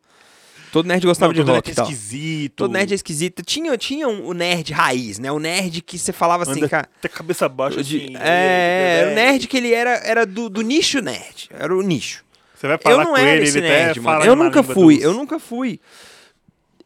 [0.73, 1.85] Todo nerd gostava Não, de todo rock nerd e tal.
[1.85, 2.53] esquisito.
[2.57, 3.43] Todo nerd é esquisito.
[3.43, 5.31] Tinha, tinha um, o nerd raiz, né?
[5.33, 6.89] O nerd que você falava assim, Anda cara.
[6.99, 8.17] até cabeça baixa, De- assim.
[8.19, 9.13] é, né?
[9.13, 11.49] o nerd que ele era, era do, do nicho nerd.
[11.51, 12.25] Era o nicho.
[12.55, 14.25] Você vai Eu falar não com era ele, esse nerd, mano.
[14.25, 15.81] Eu nunca fui, dos- eu nunca fui.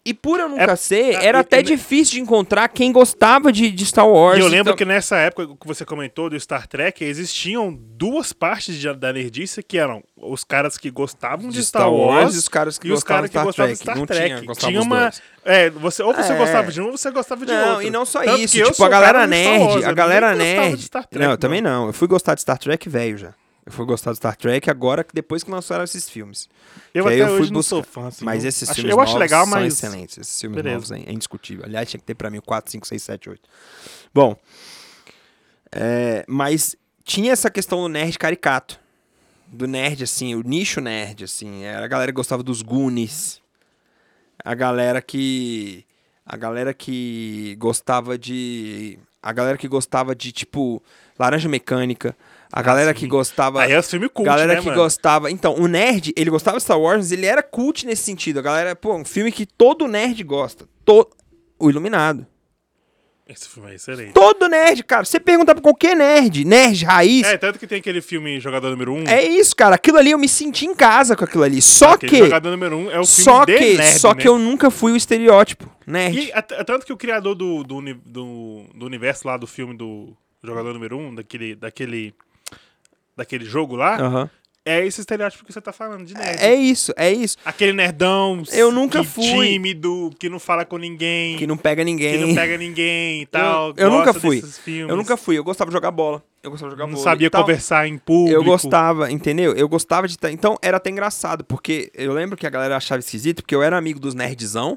[0.05, 2.91] E por eu nunca É- ser, é, era e- até e- difícil de encontrar quem
[2.91, 4.37] gostava de, de Star Wars.
[4.37, 8.33] E eu lembro então- que nessa época que você comentou do Star Trek, existiam duas
[8.33, 12.49] partes de- da nerdice que eram os caras que gostavam de, Star, Wars e os
[12.49, 13.85] caras que e os gostavam de que Star gostavam de Trek.
[13.85, 14.41] Star Não Trek.
[14.41, 15.13] tinha, tinha uma.
[15.45, 16.37] É, você, ou você É.
[16.37, 17.87] gostava de um ou você gostava de Não, outro.
[17.87, 20.83] e não só Tanto isso, tipo, a galera nerd, Wars, a galera de nerd.
[20.83, 21.87] Star Trek, não, eu também não.
[21.87, 23.35] Eu fui gostar de Star Trek velho já.
[23.65, 26.49] Eu fui gostar de Star Trek agora, depois que lançaram esses filmes.
[26.93, 28.01] Eu até eu fui hoje não sou buscar.
[28.03, 29.73] fã, assim, Mas esses acho- filmes Eu acho novos legal, são mas...
[29.75, 30.19] excelentes.
[30.19, 30.75] Esses filmes Beleza.
[30.75, 31.65] novos é, é indiscutível.
[31.65, 33.49] Aliás, tinha que ter pra mim o 4, 5, 6, 7, 8.
[34.13, 34.37] Bom,
[35.71, 38.81] é, mas tinha essa questão do nerd caricato.
[39.47, 41.63] Do nerd, assim, o nicho nerd, assim.
[41.65, 43.41] Era a galera que gostava dos Goonies.
[44.45, 45.85] A galera que...
[46.25, 48.99] A galera que gostava de...
[49.23, 50.83] A galera que gostava de, tipo,
[51.19, 52.17] Laranja Mecânica.
[52.53, 53.01] A galera sim.
[53.01, 53.63] que gostava...
[53.63, 54.83] Aí é os filmes cult, galera né, que mano?
[54.83, 55.31] gostava.
[55.31, 58.41] Então, o nerd, ele gostava de Star Wars, ele era cult nesse sentido.
[58.41, 60.69] A galera, pô, um filme que todo nerd gosta.
[60.85, 61.09] To...
[61.59, 62.27] O Iluminado.
[63.27, 64.13] Esse filme é excelente.
[64.13, 65.05] Todo nerd, cara.
[65.05, 67.27] Você pergunta pra qualquer nerd, nerd raiz.
[67.27, 68.99] É, tanto que tem aquele filme Jogador Número 1.
[68.99, 69.77] Um, É isso, cara.
[69.77, 71.63] Aquilo ali eu me senti em casa com aquilo ali.
[71.63, 72.19] Só aquele que.
[72.19, 74.21] Jogador Número 1 um é o filme Só de que, nerd, só né?
[74.21, 75.71] que eu nunca fui o estereótipo.
[75.87, 76.19] Nerd.
[76.19, 80.75] E tanto que o criador do, do, do, do universo lá do filme do Jogador
[80.75, 82.15] Número 1, um, daquele, daquele,
[83.17, 84.31] daquele jogo lá, Aham.
[84.65, 86.41] é esse estereótipo que você tá falando, de nerd.
[86.43, 87.37] É isso, é isso.
[87.45, 89.25] Aquele nerdão Eu nunca que fui.
[89.49, 92.19] tímido, que não fala com ninguém, Que não pega ninguém.
[92.19, 93.75] que não pega ninguém e tal.
[93.77, 94.43] eu nunca gosta fui.
[94.89, 95.37] Eu nunca fui.
[95.39, 96.23] Eu gostava de jogar bola.
[96.43, 97.05] Eu gostava de jogar Não bola.
[97.05, 97.43] sabia e tal.
[97.43, 98.37] conversar em público.
[98.37, 99.53] Eu gostava, entendeu?
[99.53, 100.17] Eu gostava de.
[100.31, 103.77] Então era até engraçado, porque eu lembro que a galera achava esquisito, porque eu era
[103.79, 104.77] amigo dos nerdzão,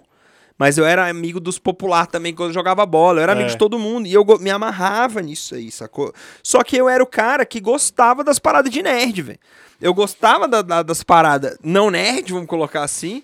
[0.57, 3.19] Mas eu era amigo dos popular também quando eu jogava bola.
[3.19, 3.51] Eu era amigo É.
[3.51, 4.07] de todo mundo.
[4.07, 6.13] E eu me amarrava nisso aí, sacou?
[6.41, 9.39] Só que eu era o cara que gostava das paradas de nerd, velho.
[9.81, 13.23] Eu gostava da- da- das paradas não nerd, vamos colocar assim.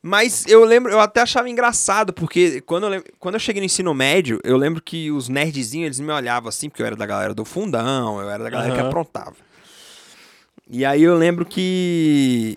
[0.00, 3.66] Mas eu lembro, eu até achava engraçado, porque quando eu, lem- quando eu cheguei no
[3.66, 7.06] ensino médio, eu lembro que os nerdzinhos, eles me olhavam assim, porque eu era da
[7.06, 8.88] galera do fundão, eu era da galera que Aham.
[8.88, 9.34] aprontava.
[10.70, 12.56] E aí eu lembro que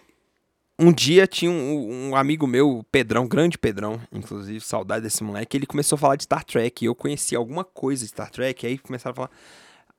[0.80, 5.66] um dia tinha um, um amigo meu, Pedrão, grande Pedrão, inclusive, saudade desse moleque, ele
[5.66, 8.78] começou a falar de Star Trek, e eu conhecia alguma coisa de Star Trek, aí
[8.78, 9.32] começaram a falar...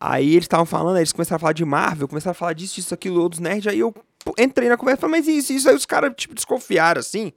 [0.03, 2.95] Aí eles estavam falando, eles começaram a falar de Marvel, começaram a falar disso, isso,
[2.95, 3.95] aquilo, outros nerds, aí eu
[4.39, 7.35] entrei na conversa falei, mas isso, isso, aí os caras, tipo, desconfiaram, assim.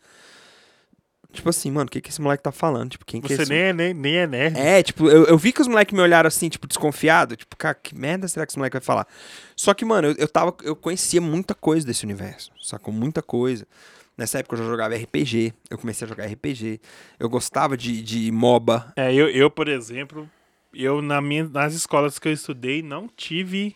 [1.33, 2.91] Tipo assim, mano, o que que esse moleque tá falando?
[2.91, 3.51] Tipo, quem que é Você esse...
[3.51, 4.57] nem é, nem, nem é nerd.
[4.57, 7.35] É, tipo, eu, eu vi que os moleques me olharam assim, tipo, desconfiado.
[7.35, 9.07] Tipo, cara, que merda será que esse moleque vai falar?
[9.55, 10.55] Só que, mano, eu, eu tava.
[10.63, 12.51] Eu conhecia muita coisa desse universo.
[12.61, 12.93] Sacou?
[12.93, 13.67] Muita coisa.
[14.15, 15.53] Nessa época eu já jogava RPG.
[15.71, 16.79] Eu comecei a jogar RPG.
[17.19, 18.93] Eu gostava de, de MOBA.
[18.95, 20.29] É, eu, eu, por exemplo,
[20.71, 23.75] eu na minha, nas escolas que eu estudei não tive.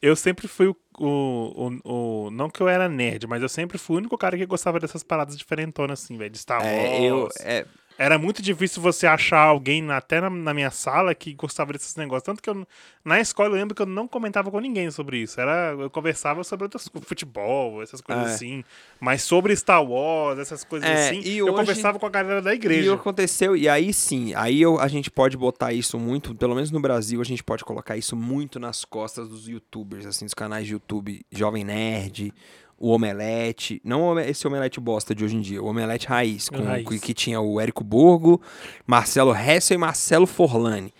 [0.00, 3.78] Eu sempre fui o, o, o, o- Não que eu era nerd, mas eu sempre
[3.78, 6.30] fui o único cara que gostava dessas paradas diferentonas, assim, velho.
[6.30, 6.70] De Star Wars.
[6.70, 7.28] É, eu.
[7.40, 7.66] É,
[8.02, 11.94] Era muito difícil você achar alguém, na- até na, na minha sala, que gostava desses
[11.96, 12.22] negócios.
[12.22, 12.66] Tanto que eu,
[13.04, 15.38] na escola eu lembro que eu não comentava com ninguém sobre isso.
[15.38, 18.34] Era, eu conversava sobre outras futebol, essas coisas É.
[18.34, 18.64] assim.
[18.98, 22.40] Mas sobre Star Wars, essas coisas É, assim, e eu hoje- conversava com a galera
[22.40, 22.94] da E igreja.
[22.94, 26.80] aconteceu, e aí sim, aí eu, a gente pode botar isso muito, pelo menos no
[26.80, 30.72] Brasil, a gente pode colocar isso muito nas costas dos youtubers, assim, dos canais de
[30.72, 32.32] YouTube Jovem Nerd,
[32.80, 36.88] o Omelete, não esse Omelete bosta de hoje em dia, o Omelete Raiz, com, Raiz.
[36.88, 38.40] Que, que tinha o Érico Borgo,
[38.86, 40.92] Marcelo Hessel e Marcelo Forlani.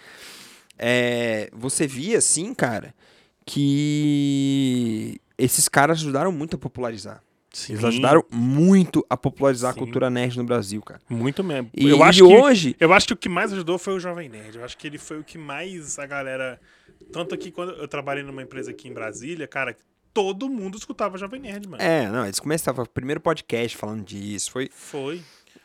[0.79, 2.95] É, você via, assim, cara,
[3.47, 7.23] que esses caras ajudaram muito a popularizar.
[7.69, 9.81] Eles Sim, ajudaram muito a popularizar Sim.
[9.81, 11.01] a cultura nerd no Brasil, cara.
[11.09, 11.71] Muito mesmo.
[11.75, 13.99] E, eu e acho que hoje, Eu acho que o que mais ajudou foi o
[13.99, 14.59] Jovem Nerd.
[14.59, 16.61] Eu acho que ele foi o que mais a galera.
[17.11, 19.75] Tanto que quando eu trabalhei numa empresa aqui em Brasília, cara,
[20.13, 21.83] todo mundo escutava Jovem Nerd, mano.
[21.83, 24.51] É, não, eles começavam o primeiro podcast falando disso.
[24.51, 24.69] Foi.
[24.73, 25.23] Foi.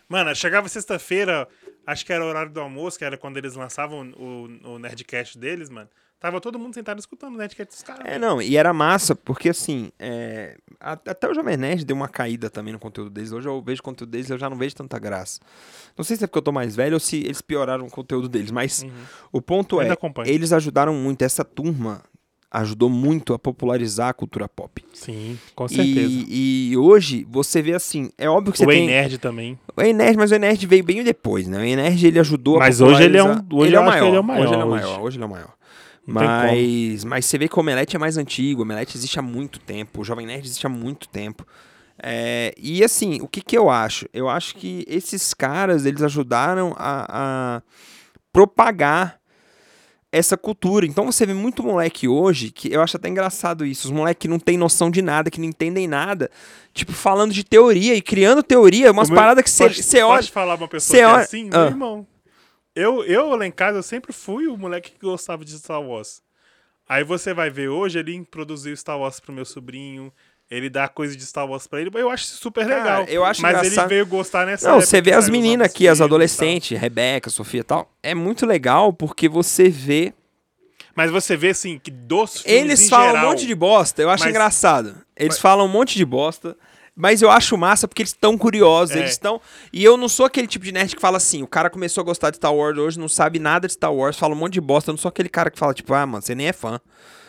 [0.07, 1.47] Mano, chegava sexta-feira,
[1.85, 5.37] acho que era o horário do almoço, que era quando eles lançavam o, o Nerdcast
[5.37, 5.89] deles, mano.
[6.19, 8.05] Tava todo mundo sentado escutando o Nerdcast dos caras.
[8.05, 12.49] É, não, e era massa, porque assim, é, até o Jovem Nerd deu uma caída
[12.49, 13.31] também no conteúdo deles.
[13.31, 15.39] Hoje eu vejo o conteúdo deles eu já não vejo tanta graça.
[15.97, 18.29] Não sei se é porque eu tô mais velho ou se eles pioraram o conteúdo
[18.29, 18.91] deles, mas Uhum.
[19.33, 22.01] o ponto Ainda é, eles ajudaram muito, essa turma
[22.51, 24.83] ajudou muito a popularizar a cultura pop.
[24.93, 26.09] Sim, com certeza.
[26.27, 29.59] E, e hoje você vê assim, é óbvio que você o tem Nerd também.
[29.75, 31.57] O Enerd, mas o Enerd veio bem depois, né?
[31.57, 33.85] O Enerd ele ajudou Mas a hoje ele é um- popularizar- hoje ele é o
[33.85, 34.07] maior.
[34.07, 35.53] ele é o maior, Hoje ele é o maior, hoje ele é o maior.
[36.07, 39.59] Mas, mas você vê que o Omelete é mais antigo, o Omelete existe há muito
[39.59, 41.45] tempo, o Jovem Nerd existe há muito tempo.
[42.01, 44.05] É, e assim, o que, que eu acho?
[44.13, 47.61] Eu acho que esses caras, eles ajudaram a, a
[48.31, 49.17] propagar
[50.17, 50.85] essa cultura.
[50.85, 54.27] Então você vê muito moleque hoje, que eu acho até engraçado isso, os moleques que
[54.27, 56.31] não tem noção de nada, que não entendem nada,
[56.73, 60.17] tipo, falando de teoria e criando teoria, umas meu- paradas que você olha...
[60.17, 61.49] Pode falar uma pessoa que é assim?
[61.51, 61.59] Ah.
[61.59, 62.07] Meu irmão.
[62.75, 66.21] Eu, eu lá em casa, eu sempre fui o moleque que gostava de Star Wars.
[66.87, 70.13] Aí você vai ver hoje, ele produziu Star Wars pro meu sobrinho,
[70.49, 73.03] ele dá coisa de Star Wars pra ele, eu acho isso super Cara, legal.
[73.07, 76.01] eu acho Mas engraçado- ele veio gostar nessa Não, você vê as meninas aqui, as
[76.01, 77.91] adolescentes, Rebeca, Sofia e tal.
[78.03, 80.13] É muito legal porque você vê.
[80.95, 84.09] Mas você vê, assim, que dos filmes Eles falam geral, um monte de bosta, eu
[84.09, 84.95] acho Mas- engraçado.
[85.15, 86.55] Eles Mas- falam um monte de bosta.
[86.97, 88.99] Mas eu acho massa porque eles estão curiosos, É.
[88.99, 89.41] eles estão.
[89.73, 92.05] E eu não sou aquele tipo de nerd que fala assim: o cara começou a
[92.05, 94.61] gostar de Star Wars hoje, não sabe nada de Star Wars, fala um monte de
[94.61, 94.91] bosta.
[94.91, 96.79] Eu não sou aquele cara que fala, tipo, ah, mano, você nem é fã.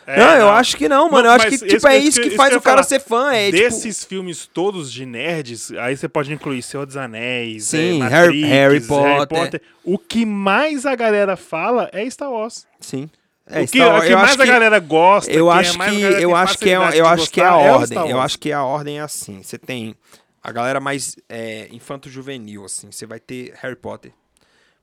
[0.07, 1.24] É, não, eu acho que não, mano.
[1.24, 3.00] Não, eu acho que, tipo, isso- é isso que- que faz que o cara ser
[3.00, 3.32] fã.
[3.32, 8.02] É, tipo, Desses filmes todos de nerds, aí você pode incluir Senhor dos Anéis, Sim,
[8.02, 9.62] é, Harry- Matrix, Harry Potter.
[9.82, 12.66] O que mais a galera fala é Star Wars.
[12.80, 13.11] sim.
[13.48, 15.78] É, o que, Star o que mais a que- galera gosta, Eu é acho que
[15.78, 18.11] galera eu acho que é, eu acho que é a ordem.
[18.11, 19.40] Eu acho que a ordem é assim.
[19.42, 19.94] Você tem
[20.42, 22.90] a galera mais é, infanto-juvenil, assim.
[22.90, 24.12] Você vai ter Harry Potter.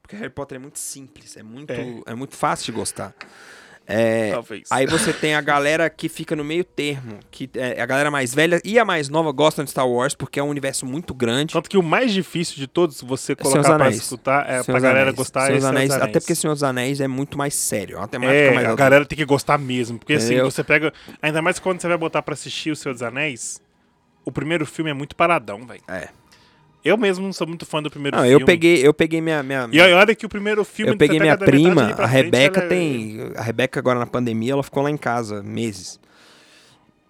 [0.02, 1.96] Porque Harry Potter é muito simples, é muito, É.
[2.08, 2.14] é.
[2.16, 3.14] muito fácil de gostar.
[3.86, 4.64] É, Talvez.
[4.72, 8.34] aí você tem a galera que fica no meio termo, que é, a galera mais
[8.34, 11.54] velha e a mais nova gostam de Star Wars porque é um universo muito grande.
[11.54, 14.80] Tanto que o mais difícil de todos você dos colocar pra escutar é Senhor pra
[14.80, 15.16] galera Anéis.
[15.16, 16.10] gostar Senhor é Anéis, Anéis.
[16.10, 17.98] Até porque Senhor dos Anéis é muito mais sério.
[17.98, 20.00] É uma temática É, mais a galera tem que gostar mesmo.
[20.00, 20.50] Porque assim, Entendeu?
[20.50, 20.94] você pega.
[21.22, 23.62] Ainda mais quando você vai botar pra assistir O Senhor dos Anéis,
[24.24, 25.82] o primeiro filme é muito paradão, velho.
[25.90, 26.08] É.
[26.84, 28.42] Eu mesmo não sou muito fã do primeiro Não, filme.
[28.42, 30.92] eu peguei, eu peguei minha, minha, E aí, olha que o primeiro filme.
[30.92, 33.32] Eu peguei você minha prima, a Rebeca ela é- tem.
[33.38, 36.00] A Rebeca agora na pandemia, ela ficou lá em casa meses.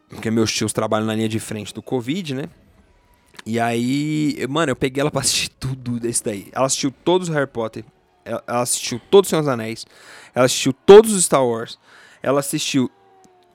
[0.09, 2.43] Porque meus tios trabalham na linha de frente do Covid, né?
[3.45, 6.47] E aí, mano, eu peguei ela pra assistir tudo desse daí.
[6.51, 7.84] Ela assistiu todos os Harry Potter.
[8.24, 9.86] Ela, ela assistiu todos os Senhor dos Anéis.
[10.36, 11.80] Ela assistiu todos os Star Wars.
[12.21, 12.89] Ela assistiu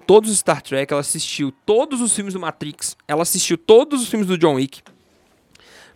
[0.06, 0.92] todos os Star Trek.
[0.92, 2.96] Ela assistiu todos os filmes do Matrix.
[3.06, 4.82] Ela assistiu todos os filmes do John Wick.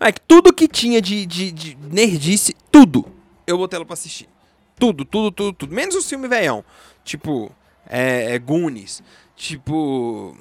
[0.02, 3.06] É, tudo que tinha de, de, de nerdice, tudo.
[3.46, 4.28] Eu botei ela pra assistir.
[4.76, 5.74] Tudo, tudo, tudo, tudo.
[5.74, 6.64] Menos os filmes veião.
[7.04, 7.54] Tipo,
[7.88, 9.02] é, é Goonies.
[9.36, 10.36] Tipo.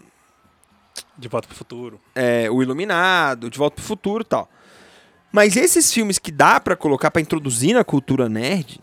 [1.17, 2.01] De Volta pro Futuro.
[2.15, 4.49] É, o Iluminado, De Volta pro Futuro e tal.
[5.31, 8.81] Mas esses filmes que dá para colocar para introduzir na cultura nerd,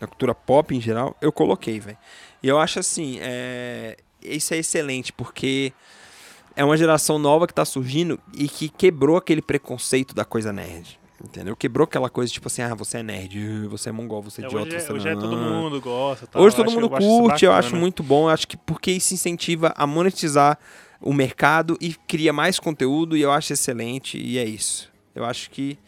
[0.00, 1.96] na cultura pop em geral, eu coloquei, velho.
[2.42, 3.96] E eu acho assim, é...
[4.20, 5.72] isso é excelente, porque
[6.60, 11.00] é uma geração nova que tá surgindo e que quebrou aquele preconceito da coisa nerd.
[11.24, 11.56] Entendeu?
[11.56, 14.66] Quebrou aquela coisa tipo assim, ah, você é nerd, você é mongol, você é, idiota,
[14.66, 15.12] hoje, é, você hoje não.
[15.12, 16.26] é todo mundo gosta.
[16.26, 16.42] Tal.
[16.42, 18.24] Hoje todo mundo eu curte, eu acho muito bom.
[18.24, 20.58] Eu acho que porque isso incentiva a monetizar
[21.00, 24.92] o mercado e cria mais conteúdo e eu acho excelente e é isso.
[25.14, 25.78] Eu acho que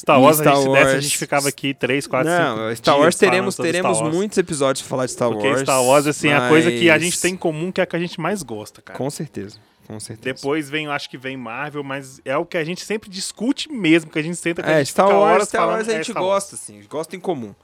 [0.00, 2.42] Star Wars, Star a, gente, se desse, a Wars- gente ficava aqui 3, 4, 5
[2.42, 5.60] não, Star Wars teremos teremos muitos episódios pra falar de Star Porque Wars.
[5.60, 7.84] Star Wars, assim, é a coisa que a mas- gente tem em comum, que é
[7.84, 8.98] a que a gente mais gosta, cara.
[8.98, 10.34] Com certeza, com certeza.
[10.34, 14.10] Depois vem, acho que vem Marvel, mas é o que a gente sempre discute mesmo,
[14.10, 16.10] que a gente senta com a É, gente Star Wars, Star Wars a é, gente
[16.10, 16.34] Star Wars.
[16.44, 17.54] gosta, assim, gosta em comum.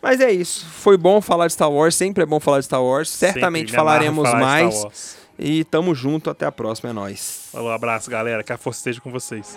[0.00, 0.64] Mas é isso.
[0.66, 3.08] Foi bom falar de Star Wars, sempre é bom falar de Star Wars.
[3.08, 4.74] Certamente falaremos falar Star mais.
[4.84, 5.16] Wars.
[5.40, 7.48] E tamo junto, até a próxima, é nóis.
[7.52, 8.42] Falou, abraço, galera.
[8.42, 9.56] Que a força esteja com vocês.